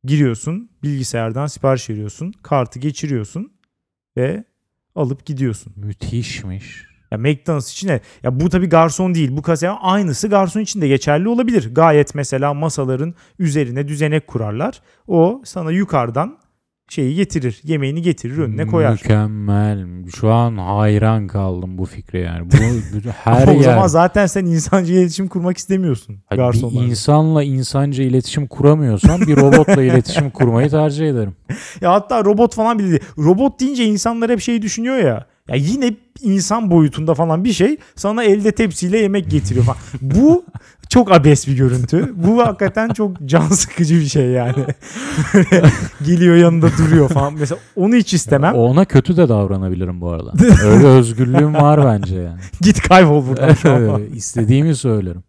[0.03, 3.53] Giriyorsun, bilgisayardan sipariş veriyorsun, kartı geçiriyorsun
[4.17, 4.43] ve
[4.95, 5.73] alıp gidiyorsun.
[5.75, 6.89] Müthişmiş.
[7.11, 9.37] Ya McDonald's için de ya bu tabii garson değil.
[9.37, 11.75] Bu kasiyer aynısı garson için de geçerli olabilir.
[11.75, 14.81] Gayet mesela masaların üzerine düzenek kurarlar.
[15.07, 16.37] O sana yukarıdan
[16.89, 17.61] şeyi getirir.
[17.63, 18.91] Yemeğini getirir önüne koyar.
[18.91, 19.85] Mükemmel.
[20.15, 22.51] Şu an hayran kaldım bu fikre yani.
[22.51, 23.61] Bu, her o yer.
[23.61, 26.17] zaman zaten sen insancı iletişim kurmak istemiyorsun.
[26.25, 31.35] Hani bir insanla insanca iletişim kuramıyorsam bir robotla iletişim kurmayı tercih ederim.
[31.81, 33.03] Ya hatta robot falan bile değil.
[33.17, 35.25] Robot deyince insanlar hep şey düşünüyor ya.
[35.47, 39.77] Ya yine insan boyutunda falan bir şey sana elde tepsiyle yemek getiriyor falan.
[40.01, 40.45] Bu
[40.89, 42.13] çok abes bir görüntü.
[42.15, 44.65] Bu hakikaten çok can sıkıcı bir şey yani.
[46.05, 47.33] Geliyor yanında duruyor falan.
[47.33, 48.53] Mesela onu hiç istemem.
[48.53, 50.31] Ona kötü de davranabilirim bu arada.
[50.65, 52.39] Öyle özgürlüğüm var bence yani.
[52.61, 54.03] Git kaybol buradan şu an.
[54.05, 55.23] İstediğimi söylerim.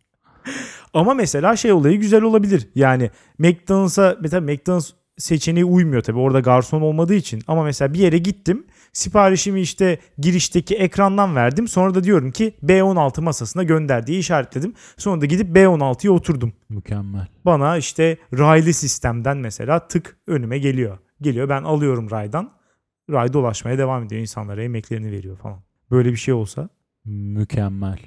[0.94, 2.68] Ama mesela şey olayı güzel olabilir.
[2.75, 7.42] Yani McDonald's'a mesela McDonald's seçeneği uymuyor tabii orada garson olmadığı için.
[7.49, 8.66] Ama mesela bir yere gittim.
[8.92, 11.68] Siparişimi işte girişteki ekrandan verdim.
[11.68, 14.74] Sonra da diyorum ki B16 masasına gönder diye işaretledim.
[14.96, 16.53] Sonra da gidip B16'ya oturdum.
[16.68, 17.26] Mükemmel.
[17.44, 20.98] Bana işte raylı sistemden mesela tık önüme geliyor.
[21.20, 22.50] Geliyor ben alıyorum raydan.
[23.11, 24.20] Ray dolaşmaya devam ediyor.
[24.20, 25.59] İnsanlara emeklerini veriyor falan.
[25.90, 26.68] Böyle bir şey olsa
[27.05, 27.98] Mükemmel.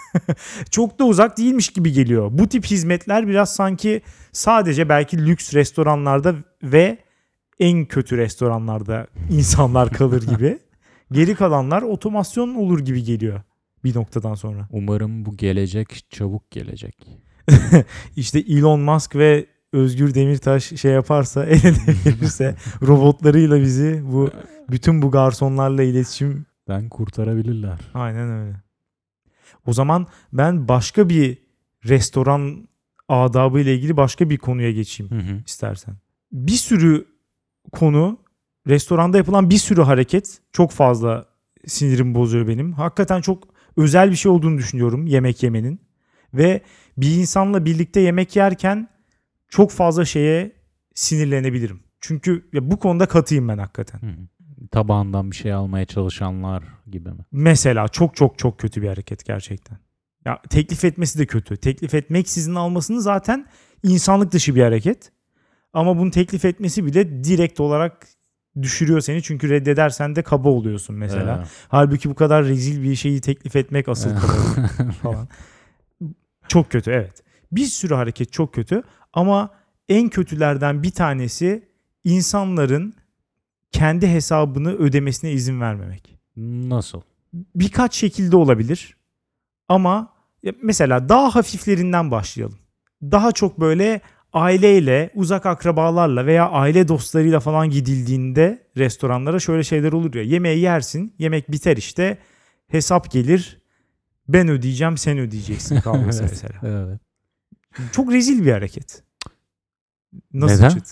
[0.70, 2.28] çok da uzak değilmiş gibi geliyor.
[2.32, 6.98] Bu tip hizmetler biraz sanki sadece belki lüks restoranlarda ve
[7.58, 10.58] en kötü restoranlarda insanlar kalır gibi.
[11.12, 13.40] Geri kalanlar otomasyon olur gibi geliyor
[13.84, 14.68] bir noktadan sonra.
[14.70, 17.06] Umarım bu gelecek çabuk gelecek.
[18.16, 24.30] İşte Elon Musk ve Özgür Demirtaş şey yaparsa eline verirse robotlarıyla bizi bu
[24.70, 27.78] bütün bu garsonlarla iletişim Ben kurtarabilirler.
[27.94, 28.56] Aynen öyle.
[29.66, 31.38] O zaman ben başka bir
[31.84, 32.68] restoran
[33.08, 35.42] adabı ile ilgili başka bir konuya geçeyim Hı hı.
[35.46, 35.94] istersen.
[36.32, 37.06] Bir sürü
[37.72, 38.18] konu,
[38.68, 41.26] restoranda yapılan bir sürü hareket çok fazla
[41.66, 42.72] sinirimi bozuyor benim.
[42.72, 45.80] Hakikaten çok özel bir şey olduğunu düşünüyorum yemek yemenin.
[46.34, 46.62] Ve
[46.96, 48.88] bir insanla birlikte yemek yerken
[49.48, 50.52] çok fazla şeye
[50.94, 51.80] sinirlenebilirim.
[52.00, 53.98] Çünkü ya bu konuda katıyım ben hakikaten.
[53.98, 54.14] Hı.
[54.70, 57.24] Tabağından bir şey almaya çalışanlar gibi mi?
[57.32, 59.78] Mesela çok çok çok kötü bir hareket gerçekten.
[60.24, 61.56] Ya teklif etmesi de kötü.
[61.56, 63.46] Teklif etmeksizin almasını zaten
[63.82, 65.12] insanlık dışı bir hareket.
[65.72, 68.08] Ama bunu teklif etmesi bile direkt olarak
[68.62, 71.36] düşürüyor seni çünkü reddedersen de kaba oluyorsun mesela.
[71.38, 71.48] Evet.
[71.68, 74.20] Halbuki bu kadar rezil bir şeyi teklif etmek asıl Evet.
[74.20, 75.28] kabalık falan.
[76.48, 77.22] Çok kötü evet.
[77.52, 78.82] Bir sürü hareket çok kötü
[79.12, 79.50] ama
[79.88, 81.68] en kötülerden bir tanesi
[82.04, 82.94] insanların
[83.70, 87.00] kendi hesabını ödemesine izin vermemek Nasıl?
[87.34, 88.96] birkaç şekilde olabilir.
[89.68, 90.12] Ama
[90.62, 92.58] mesela daha hafiflerinden başlayalım.
[93.02, 94.00] Daha çok böyle
[94.32, 100.22] aileyle, uzak akrabalarla veya aile dostlarıyla falan gidildiğinde restoranlara şöyle şeyler olur ya.
[100.22, 102.18] Yemeği yersin, yemek biter işte.
[102.68, 103.62] Hesap gelir.
[104.28, 106.30] Ben ödeyeceğim, sen ödeyeceksin kavgası Evet.
[106.30, 106.60] mesela.
[106.88, 107.00] Evet.
[107.92, 109.02] Çok rezil bir hareket.
[110.32, 110.68] Nasıl Neden?
[110.68, 110.84] çıt?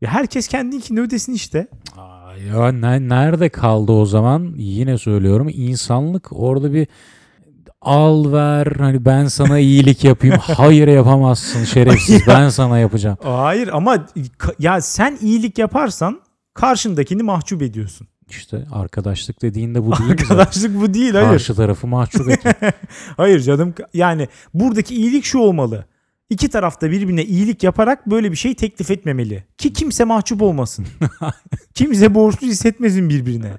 [0.00, 1.66] Ya herkes kendinkini ödesin işte.
[1.96, 4.54] Aa, ya ne- nerede kaldı o zaman?
[4.56, 6.86] Yine söylüyorum insanlık orada bir
[7.84, 10.36] al ver hani ben sana iyilik yapayım.
[10.40, 13.18] Hayır yapamazsın şerefsiz ben sana yapacağım.
[13.22, 14.06] Hayır ama
[14.58, 16.20] ya sen iyilik yaparsan
[16.54, 18.08] karşındakini mahcup ediyorsun.
[18.30, 20.24] İşte arkadaşlık dediğinde bu değil zaten?
[20.24, 21.28] Arkadaşlık bu değil hayır.
[21.28, 22.56] Karşı tarafı mahcup etmek.
[23.16, 25.84] Hayır canım yani buradaki iyilik şu olmalı.
[26.30, 29.44] İki tarafta birbirine iyilik yaparak böyle bir şey teklif etmemeli.
[29.58, 30.86] Ki kimse mahcup olmasın.
[31.74, 33.52] kimse borçlu hissetmesin birbirine.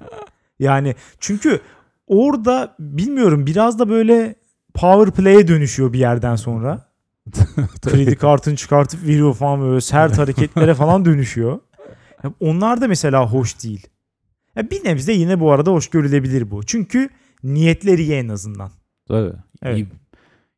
[0.58, 1.60] Yani çünkü
[2.06, 4.34] orada bilmiyorum biraz da böyle
[4.74, 6.86] power play'e dönüşüyor bir yerden sonra.
[7.82, 11.60] Kredi kartını çıkartıp veriyor falan böyle sert hareketlere falan dönüşüyor.
[12.40, 13.86] Onlar da mesela hoş değil.
[14.56, 16.62] Ya bir nebze yine bu arada hoş görülebilir bu.
[16.62, 17.08] Çünkü
[17.42, 18.70] niyetleri iyi en azından.
[19.08, 19.32] Tabii.
[19.62, 19.86] Evet.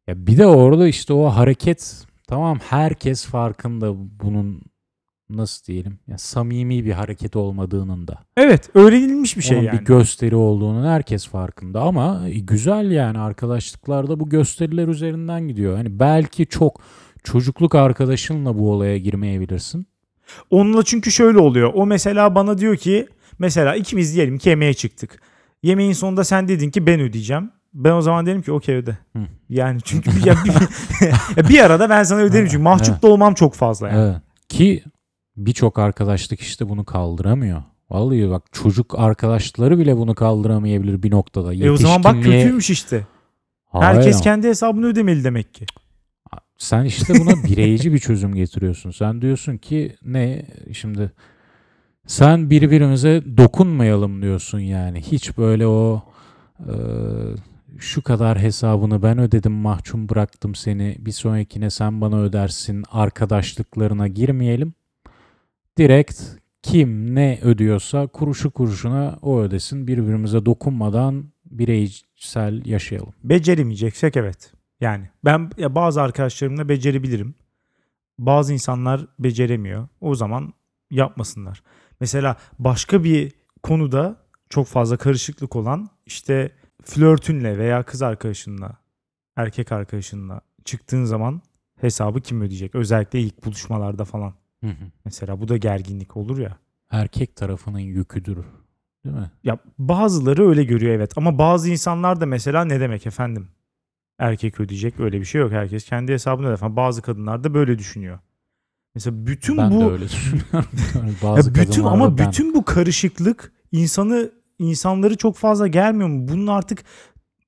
[0.07, 4.63] Ya bir de orada işte o hareket tamam herkes farkında bunun
[5.31, 8.19] nasıl diyelim ya samimi bir hareket olmadığının da.
[8.37, 9.81] Evet öğrenilmiş bir şey Onun yani.
[9.81, 15.77] bir gösteri olduğunun herkes farkında ama e, güzel yani arkadaşlıklarda bu gösteriler üzerinden gidiyor.
[15.77, 16.81] Hani belki çok
[17.25, 19.87] çocukluk arkadaşınla bu olaya girmeyebilirsin.
[20.51, 21.73] Onunla çünkü şöyle oluyor.
[21.75, 25.21] O mesela bana diyor ki mesela ikimiz diyelim ki yemeğe çıktık.
[25.63, 27.51] Yemeğin sonunda sen dedin ki ben ödeyeceğim.
[27.75, 28.99] Ben o zaman dedim ki okey öde.
[29.17, 29.19] Hı.
[29.49, 33.55] Yani çünkü bir, ya bir, bir arada ben sana öderim çünkü mahcup da olmam çok
[33.55, 33.99] fazla yani.
[33.99, 34.17] Evet.
[34.49, 34.85] Ki
[35.47, 37.63] birçok arkadaşlık işte bunu kaldıramıyor.
[37.91, 41.55] Vallahi bak çocuk arkadaşları bile bunu kaldıramayabilir bir noktada.
[41.55, 43.07] E o zaman bak kötüymüş işte.
[43.67, 45.67] Hayır Herkes kendi hesabını ödemeli demek ki.
[46.59, 48.91] Sen işte buna bireyci bir çözüm getiriyorsun.
[48.91, 51.13] Sen diyorsun ki ne şimdi
[52.07, 55.01] sen birbirimize dokunmayalım diyorsun yani.
[55.01, 56.03] Hiç böyle o
[56.61, 56.73] e,
[57.79, 64.75] şu kadar hesabını ben ödedim mahkum bıraktım seni bir sonrakine sen bana ödersin arkadaşlıklarına girmeyelim.
[65.79, 66.23] Direkt
[66.63, 73.15] kim ne ödüyorsa kuruşu kuruşuna o ödesin birbirimize dokunmadan bireysel yaşayalım.
[73.25, 74.53] Beceremeyeceksek evet.
[74.81, 77.35] Yani ben ya bazı arkadaşlarımla becerebilirim.
[78.19, 79.89] Bazı insanlar beceremiyor.
[80.01, 80.53] O zaman
[80.91, 81.63] yapmasınlar.
[82.01, 84.17] Mesela başka bir konuda
[84.49, 86.53] çok fazla karışıklık olan işte
[86.85, 88.77] flörtünle veya kız arkadaşınla,
[89.37, 91.43] erkek arkadaşınla çıktığın zaman
[91.81, 92.75] hesabı kim ödeyecek?
[92.75, 94.35] Özellikle ilk buluşmalarda falan.
[94.65, 94.85] Hı hı.
[95.05, 96.59] Mesela bu da gerginlik olur ya.
[96.91, 98.39] erkek tarafının yüküdür.
[99.05, 99.31] Değil mi?
[99.45, 103.49] Ya bazıları öyle görüyor evet ama bazı insanlar da mesela ne demek efendim?
[104.19, 105.53] Erkek ödeyecek öyle bir şey yok.
[105.53, 106.77] Herkes kendi hesabını öder falan.
[106.77, 108.19] Bazı kadınlar da böyle düşünüyor.
[108.95, 110.65] Mesela bütün ben bu de öyle düşünüyorum.
[110.95, 115.67] Yani Ya Bazı bütün kadınlar ama da ben- bütün bu karışıklık insanı insanları çok fazla
[115.67, 116.29] gelmiyor mu?
[116.29, 116.85] Bunun artık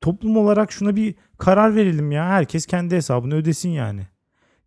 [0.00, 2.26] toplum olarak şuna bir karar verelim ya.
[2.26, 4.06] Herkes kendi hesabını ödesin yani.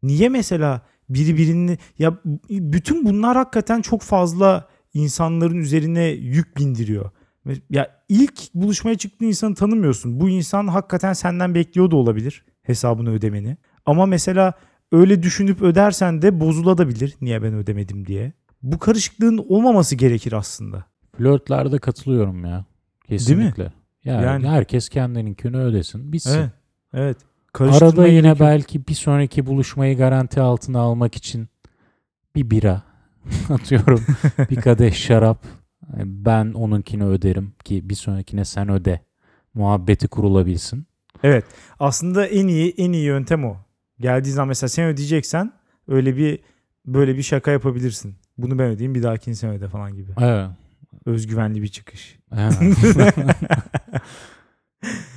[0.04, 0.82] Niye mesela
[1.14, 2.18] biri birini ya
[2.50, 7.12] bütün bunlar hakikaten çok fazla insanların üzerine yük bindiriyor.
[7.70, 10.20] Ya ilk buluşmaya çıktığın insanı tanımıyorsun.
[10.20, 13.58] Bu insan hakikaten senden bekliyor da olabilir hesabını ödemeni.
[13.86, 14.54] Ama mesela
[14.92, 18.34] öyle düşünüp ödersen de bozulabilir niye ben ödemedim diye.
[18.62, 20.86] Bu karışıklığın olmaması gerekir aslında.
[21.18, 22.66] flörtlerde katılıyorum ya.
[23.08, 23.74] Kesinlikle.
[24.04, 26.14] Yani, Yani- herkes kendininkini ödesin.
[26.14, 26.40] Bitsin.
[26.40, 26.52] Evet.
[26.94, 27.18] Evet.
[27.60, 28.40] Arada yine gerek yok.
[28.40, 31.48] belki bir sonraki buluşmayı garanti altına almak için
[32.36, 32.84] bir bira
[33.50, 34.06] atıyorum.
[34.50, 35.46] bir kadeh şarap.
[35.98, 39.00] Ben onunkini öderim ki bir sonrakine sen öde.
[39.54, 40.88] Muhabbeti kurulabilsin.
[41.24, 41.46] Evet.
[41.80, 43.58] Aslında en iyi en iyi yöntem o.
[44.00, 45.54] Geldiği zaman mesela sen ödeyeceksen
[45.88, 46.40] öyle bir
[46.86, 48.16] böyle bir şaka yapabilirsin.
[48.38, 50.12] Bunu ben ödeyeyim bir dahakini sen öde falan gibi.
[50.22, 50.50] Evet.
[51.06, 52.20] Özgüvenli bir çıkış.
[52.38, 52.54] Evet.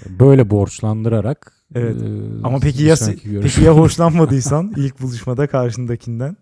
[0.09, 1.53] Böyle borçlandırarak.
[1.75, 1.97] Evet.
[2.03, 2.07] e,
[2.45, 2.95] Ama peki ya
[3.43, 6.37] peki ya hoşlanmadıysan ilk buluşmada karşındakinden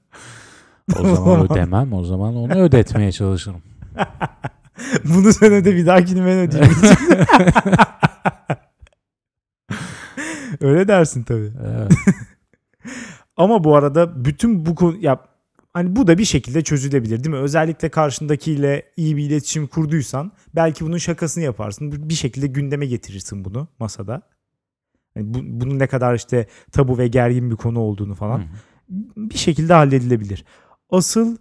[1.01, 1.93] O zaman ödemem.
[1.93, 3.63] O zaman onu ödetmeye çalışırım.
[5.05, 6.75] bunu sen öde bir dahakini ben ödeyeyim.
[10.61, 11.53] Öyle dersin tabii.
[11.67, 11.93] Evet.
[13.37, 15.19] Ama bu arada bütün bu konu ya
[15.73, 17.41] hani bu da bir şekilde çözülebilir değil mi?
[17.43, 22.09] Özellikle karşındakiyle iyi bir iletişim kurduysan belki bunun şakasını yaparsın.
[22.09, 24.23] Bir şekilde gündeme getirirsin bunu masada.
[25.15, 28.45] Hani bu, bunun ne kadar işte tabu ve gergin bir konu olduğunu falan Hı
[29.17, 30.45] bir şekilde halledilebilir.
[30.91, 31.37] Asıl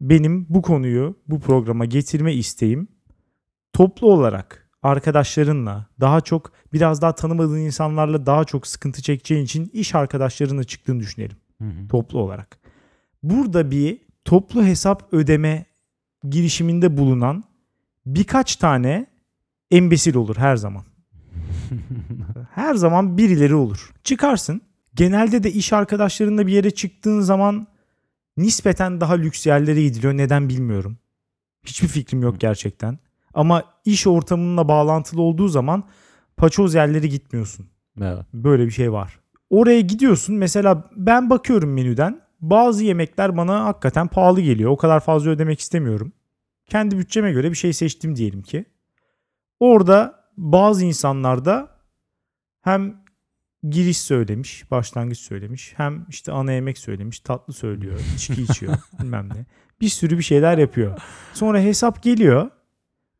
[0.00, 2.88] benim bu konuyu bu programa getirme isteğim
[3.72, 9.94] toplu olarak arkadaşlarınla daha çok biraz daha tanımadığın insanlarla daha çok sıkıntı çekeceğin için iş
[9.94, 11.88] arkadaşlarınla çıktığını düşünelim Hı hı.
[11.88, 12.58] toplu olarak.
[13.22, 15.66] Burada bir toplu hesap ödeme
[16.28, 17.44] girişiminde bulunan
[18.06, 19.06] birkaç tane
[19.70, 20.84] embesil olur her zaman.
[22.50, 23.92] Her zaman birileri olur.
[24.04, 24.60] Çıkarsın.
[24.94, 27.66] Genelde de iş arkadaşlarınla bir yere çıktığın zaman
[28.36, 30.16] nispeten daha lüks yerlere gidiliyor.
[30.16, 30.98] Neden bilmiyorum.
[31.64, 32.98] Hiçbir fikrim yok gerçekten.
[33.34, 35.84] Ama iş ortamınla bağlantılı olduğu zaman
[36.36, 37.66] paçoz yerlere gitmiyorsun.
[38.00, 38.26] Evet.
[38.34, 39.20] Böyle bir şey var.
[39.50, 40.34] Oraya gidiyorsun.
[40.34, 42.20] Mesela ben bakıyorum menüden.
[42.40, 44.70] Bazı yemekler bana hakikaten pahalı geliyor.
[44.70, 46.12] O kadar fazla ödemek istemiyorum.
[46.66, 48.64] Kendi bütçeme göre bir şey seçtim diyelim ki.
[49.60, 51.68] Orada bazı insanlar da
[52.62, 53.04] hem
[53.68, 59.46] giriş söylemiş, başlangıç söylemiş, hem işte ana yemek söylemiş, tatlı söylüyor, içki içiyor, bilmem ne.
[59.80, 61.00] Bir sürü bir şeyler yapıyor.
[61.34, 62.50] Sonra hesap geliyor.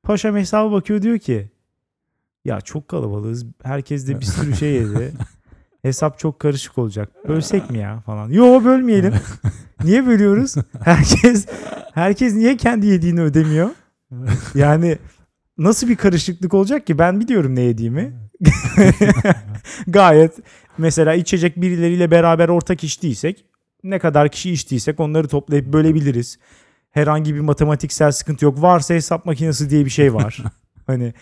[0.03, 1.51] Paşam hesaba bakıyor diyor ki
[2.45, 3.47] ya çok kalabalığız.
[3.63, 5.13] Herkes de bir sürü şey yedi.
[5.83, 7.29] Hesap çok karışık olacak.
[7.29, 8.31] Bölsek mi ya falan.
[8.31, 9.15] Yo bölmeyelim.
[9.85, 10.55] Niye bölüyoruz?
[10.85, 11.47] Herkes
[11.95, 13.71] Herkes niye kendi yediğini ödemiyor?
[14.55, 14.99] Yani
[15.59, 16.99] nasıl bir karışıklık olacak ki?
[16.99, 18.15] Ben biliyorum ne yediğimi.
[19.87, 20.33] Gayet
[20.79, 23.45] mesela içecek birileriyle beraber ortak içtiysek
[23.85, 26.39] ne kadar kişi içtiysek onları toplayıp bölebiliriz.
[26.91, 28.63] Herhangi bir matematiksel sıkıntı yok.
[28.63, 30.39] Varsa hesap makinesi diye bir şey var.
[30.87, 31.15] hani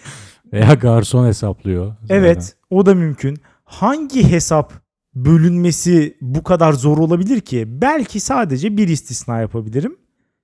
[0.53, 1.95] Veya garson hesaplıyor.
[2.09, 3.39] evet o da mümkün.
[3.65, 4.73] Hangi hesap
[5.15, 7.65] bölünmesi bu kadar zor olabilir ki?
[7.69, 9.97] Belki sadece bir istisna yapabilirim.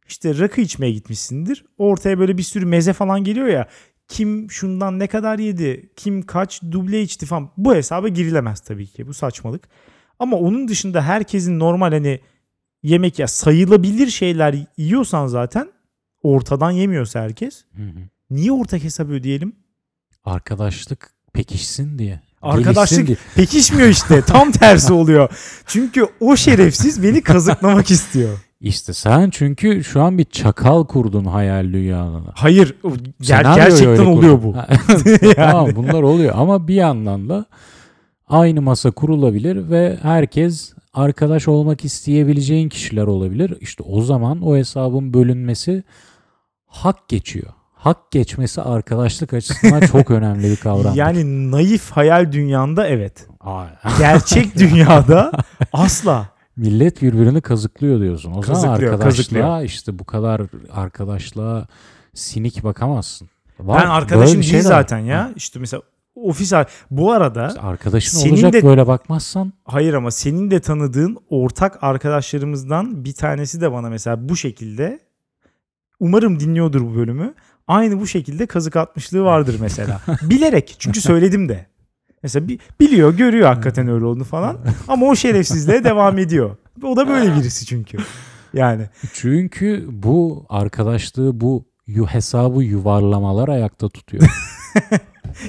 [0.09, 1.65] İşte rakı içmeye gitmişsindir.
[1.79, 3.69] Ortaya böyle bir sürü meze falan geliyor ya.
[4.09, 7.51] Kim şundan ne kadar yedi, kim kaç duble içti falan.
[7.57, 9.07] Bu hesaba girilemez tabii ki.
[9.07, 9.69] Bu saçmalık.
[10.19, 12.21] Ama onun dışında herkesin normal hani
[12.83, 15.73] yemek ya sayılabilir şeyler yiyorsan zaten
[16.23, 17.65] ortadan yemiyorsa herkes.
[17.77, 18.01] Hı hı.
[18.31, 19.53] Niye ortak hesap ödeyelim?
[20.25, 22.21] Arkadaşlık pekişsin diye.
[22.43, 23.17] Arkadaşlık diye.
[23.35, 24.23] pekişmiyor işte.
[24.23, 25.31] Tam tersi oluyor.
[25.67, 28.39] Çünkü o şerefsiz beni kazıklamak istiyor.
[28.61, 32.33] İşte sen çünkü şu an bir çakal kurdun hayal dünyanına.
[32.35, 32.75] Hayır.
[33.23, 34.55] ger- gerçekten oluyor bu.
[35.23, 35.35] Yani.
[35.35, 37.45] tamam bunlar oluyor ama bir yandan da
[38.29, 43.55] aynı masa kurulabilir ve herkes arkadaş olmak isteyebileceğin kişiler olabilir.
[43.61, 45.83] İşte o zaman o hesabın bölünmesi
[46.67, 47.47] hak geçiyor.
[47.75, 50.95] Hak geçmesi arkadaşlık açısından çok önemli bir kavram.
[50.95, 53.27] Yani naif hayal dünyanda evet.
[53.99, 55.33] Gerçek dünyada
[55.73, 56.27] asla.
[56.59, 58.31] Millet birbirini kazıklıyor diyorsun.
[58.31, 59.63] O zaman Kazıklıyor, arkadaşlığa kazıklıyor.
[59.63, 60.43] işte bu kadar
[60.73, 61.67] arkadaşlığa
[62.15, 63.29] sinik bakamazsın.
[63.61, 64.69] Var, Ben böyle arkadaşım bir değil şey de var.
[64.71, 65.33] zaten ya.
[65.37, 65.83] İşte mesela
[66.15, 70.61] ofis ar- bu arada İşte Arkadaşın Senin olacak de- böyle bakmazsan hayır ama senin de
[70.61, 74.99] tanıdığın ortak arkadaşlarımızdan bir tanesi de bana mesela bu şekilde
[76.01, 77.35] umarım dinliyordur bu bölümü.
[77.69, 80.01] Aynı bu şekilde kazık atmışlığı vardır mesela.
[80.23, 81.67] Bilerek çünkü söyledim de.
[82.23, 84.59] Mesela bi- biliyor, görüyor hakikaten öyle olduğunu falan.
[84.89, 86.57] Ama o şerefsizliğe devam ediyor.
[86.83, 87.99] O da böyle birisi çünkü.
[88.55, 94.23] Yani Çünkü bu arkadaşlığı bu yu hesabı yuvarlamalar ayakta tutuyor.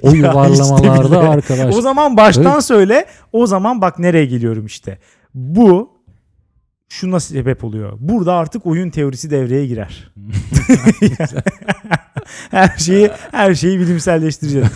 [0.02, 1.76] o yuvarlamalarda işte arkadaş.
[1.76, 3.06] o zaman baştan söyle.
[3.34, 4.98] O zaman bak nereye geliyorum işte.
[5.34, 5.90] Bu
[6.90, 7.98] şuna sebep oluyor.
[8.00, 10.12] Burada artık oyun teorisi devreye girer.
[12.52, 14.68] her şeyi her şeyi bilimselleştireceğiz.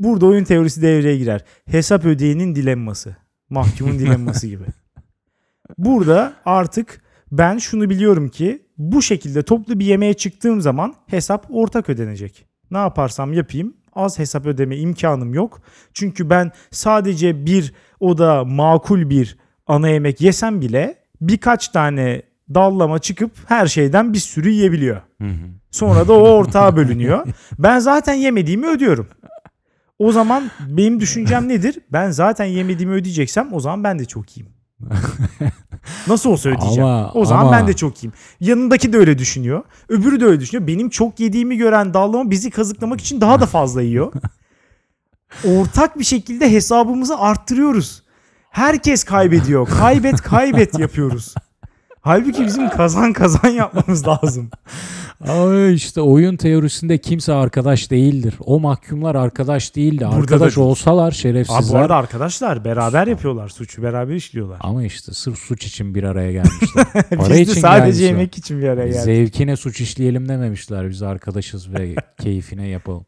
[0.00, 1.44] Burada oyun teorisi devreye girer.
[1.66, 3.16] Hesap ödeyenin dilemması.
[3.50, 4.64] Mahkumun dilemması gibi.
[5.78, 7.00] Burada artık
[7.32, 12.46] ben şunu biliyorum ki bu şekilde toplu bir yemeğe çıktığım zaman hesap ortak ödenecek.
[12.70, 15.60] Ne yaparsam yapayım az hesap ödeme imkanım yok.
[15.94, 19.36] Çünkü ben sadece bir o da makul bir
[19.66, 22.22] ana yemek yesem bile birkaç tane
[22.54, 24.96] dallama çıkıp her şeyden bir sürü yiyebiliyor.
[25.20, 25.34] Hı hı.
[25.70, 27.26] Sonra da o ortağa bölünüyor.
[27.58, 29.08] Ben zaten yemediğimi ödüyorum.
[29.98, 31.78] O zaman benim düşüncem nedir?
[31.92, 34.54] Ben zaten yemediğimi ödeyeceksem o zaman ben de çok yiyeyim.
[36.06, 36.88] Nasıl olsa ödeyeceğim.
[36.90, 38.12] Ama- o zaman ama- ben de çok yiyeyim.
[38.40, 39.62] Yanındaki de öyle düşünüyor.
[39.88, 40.66] Öbürü de öyle düşünüyor.
[40.66, 44.12] Benim çok yediğimi gören dallama bizi kazıklamak için daha da fazla yiyor.
[45.44, 48.02] Ortak bir şekilde hesabımızı arttırıyoruz.
[48.50, 49.68] Herkes kaybediyor.
[49.68, 51.34] Kaybet kaybet yapıyoruz.
[52.04, 54.50] Halbuki bizim kazan kazan yapmamız lazım.
[55.28, 58.34] Ama işte oyun teorisinde kimse arkadaş değildir.
[58.40, 59.98] O mahkumlar arkadaş değildi.
[60.04, 60.66] Burada da Arkadaş değil.
[60.66, 61.80] olsalar Abi bu şerefsizler.
[61.80, 63.82] arada arkadaşlar beraber yapıyorlar suçu.
[63.82, 64.56] Beraber işliyorlar.
[64.60, 66.86] Ama işte sırf suç için bir araya gelmişler.
[67.16, 68.06] Para için sadece gelmişler.
[68.06, 69.00] yemek için bir araya geldik.
[69.00, 70.90] Zevkine suç işleyelim dememişler.
[70.90, 73.04] Biz arkadaşız ve keyfine yapalım.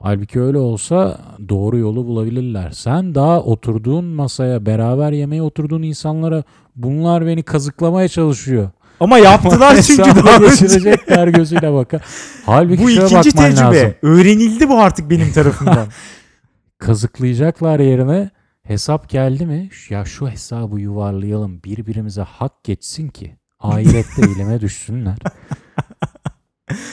[0.00, 2.70] Halbuki öyle olsa doğru yolu bulabilirler.
[2.70, 6.42] Sen daha oturduğun masaya beraber yemeğe oturduğun insanlara
[6.76, 8.70] bunlar beni kazıklamaya çalışıyor.
[9.00, 12.02] Ama yaptılar çünkü daha geçirecekler gözüyle bakar.
[12.46, 13.60] Halbuki Bu ikinci tecrübe.
[13.60, 13.94] lazım.
[14.02, 15.86] Öğrenildi bu artık benim tarafımdan.
[16.78, 18.30] Kazıklayacaklar yerine
[18.62, 19.70] hesap geldi mi?
[19.90, 25.16] Ya şu hesabı yuvarlayalım birbirimize hak geçsin ki ahirette ilime düşsünler.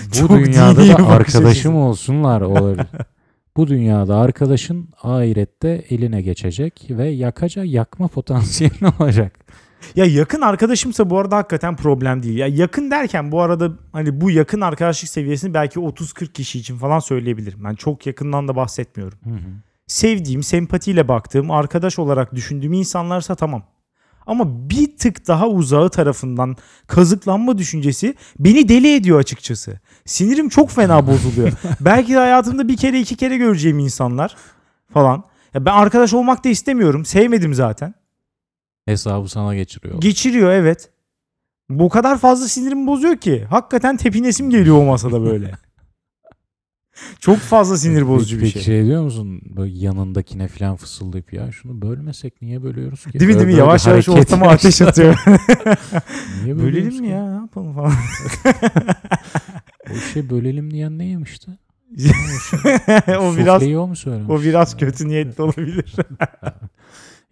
[0.10, 2.88] Bu Çok dünyada da arkadaşım olsunlar olabilir.
[3.58, 9.40] Bu dünyada arkadaşın ahirette eline geçecek ve yakacak yakma potansiyeli olacak.
[9.96, 12.38] ya yakın arkadaşımsa bu arada hakikaten problem değil.
[12.38, 17.00] Ya yakın derken bu arada hani bu yakın arkadaşlık seviyesini belki 30-40 kişi için falan
[17.00, 17.64] söyleyebilirim.
[17.64, 19.18] Ben çok yakından da bahsetmiyorum.
[19.24, 19.50] Hı hı.
[19.88, 23.64] Sevdiğim, sempatiyle baktığım, arkadaş olarak düşündüğüm insanlarsa tamam.
[24.26, 26.56] Ama bir tık daha uzağı tarafından
[26.88, 29.80] kazıklanma düşüncesi beni deli ediyor açıkçası.
[30.06, 31.52] Sinirim çok fena bozuluyor.
[31.82, 34.36] Belki de hayatımda bir kere iki kere göreceğim insanlar
[34.94, 35.24] falan.
[35.54, 37.06] Ya ben arkadaş olmak da istemiyorum.
[37.06, 37.94] Sevmedim zaten.
[38.86, 40.02] Hesabı sana geçiriyor.
[40.02, 40.90] Geçiriyor evet.
[41.70, 43.46] Bu kadar fazla sinirimi bozuyor ki.
[43.50, 45.52] Hakikaten tepinesim geliyor o masada böyle.
[47.20, 48.62] Çok fazla sinir bozucu bir Peki şey.
[48.62, 49.42] şey diyor musun?
[49.58, 53.20] Böyle yanındakine falan fısıldayıp ya şunu bölmesek niye bölüyoruz ki?
[53.20, 53.56] Değil mi değil mi?
[53.56, 55.16] Yavaş yavaş ortama ateş atıyor.
[56.44, 57.30] Niye Bölelim mi ya?
[57.30, 57.94] Ne yapalım falan.
[59.92, 61.52] O işe bölelim diyen ne yemişti?
[63.20, 64.30] o biraz o mu söylemiş?
[64.30, 65.96] o biraz kötü niyetli olabilir.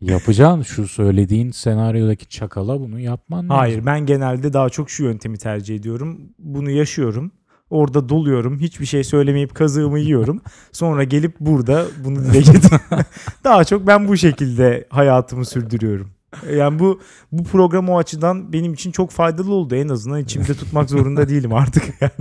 [0.01, 3.57] Yapacaksın şu söylediğin senaryodaki çakala bunu yapman lazım.
[3.57, 6.21] Hayır ben genelde daha çok şu yöntemi tercih ediyorum.
[6.39, 7.31] Bunu yaşıyorum.
[7.73, 8.59] Orada doluyorum.
[8.59, 10.41] Hiçbir şey söylemeyip kazığımı yiyorum.
[10.71, 12.53] Sonra gelip burada bunu dile
[13.43, 16.09] daha çok ben bu şekilde hayatımı sürdürüyorum.
[16.53, 17.01] Yani bu
[17.31, 19.75] bu program o açıdan benim için çok faydalı oldu.
[19.75, 21.83] En azından içimde tutmak zorunda değilim artık.
[22.01, 22.11] Yani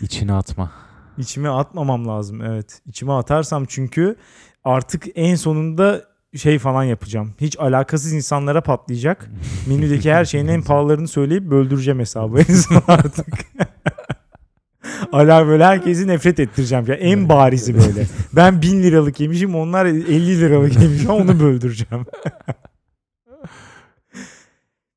[0.00, 0.72] İçine atma.
[1.18, 2.40] içime atmamam lazım.
[2.42, 2.80] Evet.
[2.86, 4.16] İçime atarsam çünkü
[4.64, 6.04] artık en sonunda
[6.36, 7.34] şey falan yapacağım.
[7.40, 9.30] Hiç alakasız insanlara patlayacak.
[9.66, 13.26] Menüdeki her şeyin en pahalılarını söyleyip böldüreceğim hesabı en son artık.
[15.12, 16.84] Ala böyle herkesi nefret ettireceğim.
[16.88, 18.06] Ya en barizi böyle.
[18.32, 22.06] Ben bin liralık yemişim onlar 50 liralık yemiş onu böldüreceğim.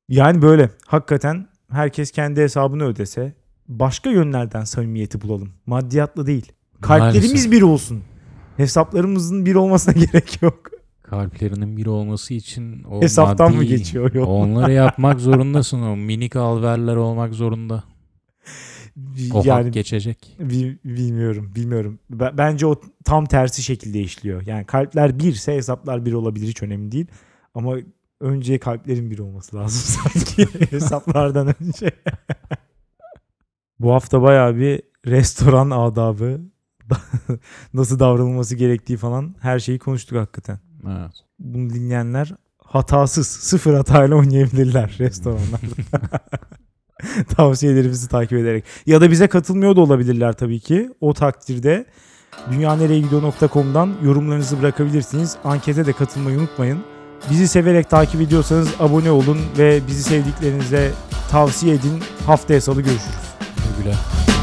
[0.08, 3.32] yani böyle hakikaten herkes kendi hesabını ödese
[3.68, 5.52] başka yönlerden samimiyeti bulalım.
[5.66, 6.52] Maddiyatla değil.
[6.80, 7.52] Kalplerimiz Maalesef.
[7.52, 8.02] bir olsun.
[8.56, 10.79] Hesaplarımızın bir olmasına gerek yok.
[11.10, 14.26] Kalplerinin bir olması için o Hesaptan mı maddi- geçiyor yol?
[14.26, 17.84] Onları yapmak zorundasın o minik alverler olmak zorunda.
[19.32, 20.36] O yani hak geçecek.
[20.40, 21.98] Bi- bilmiyorum, bilmiyorum.
[22.10, 24.46] Bence o tam tersi şekilde işliyor.
[24.46, 27.06] Yani kalpler birse hesaplar bir olabilir hiç önemli değil.
[27.54, 27.76] Ama
[28.20, 31.90] önce kalplerin bir olması lazım sanki hesaplardan önce.
[33.80, 36.40] Bu hafta bayağı bir restoran adabı,
[37.74, 40.58] nasıl davranılması gerektiği falan her şeyi konuştuk hakikaten.
[40.86, 41.12] Evet.
[41.38, 46.20] Bunu dinleyenler hatasız, sıfır hatayla oynayabilirler restoranlarda.
[47.36, 48.64] Tavsiyelerimizi takip ederek.
[48.86, 50.90] Ya da bize katılmıyor da olabilirler tabii ki.
[51.00, 51.86] O takdirde
[52.50, 55.36] dünyanereyegidiyor.com'dan yorumlarınızı bırakabilirsiniz.
[55.44, 56.78] Ankete de katılmayı unutmayın.
[57.30, 60.90] Bizi severek takip ediyorsanız abone olun ve bizi sevdiklerinize
[61.30, 62.02] tavsiye edin.
[62.26, 63.16] Haftaya salı görüşürüz.
[63.56, 64.39] Güle güle.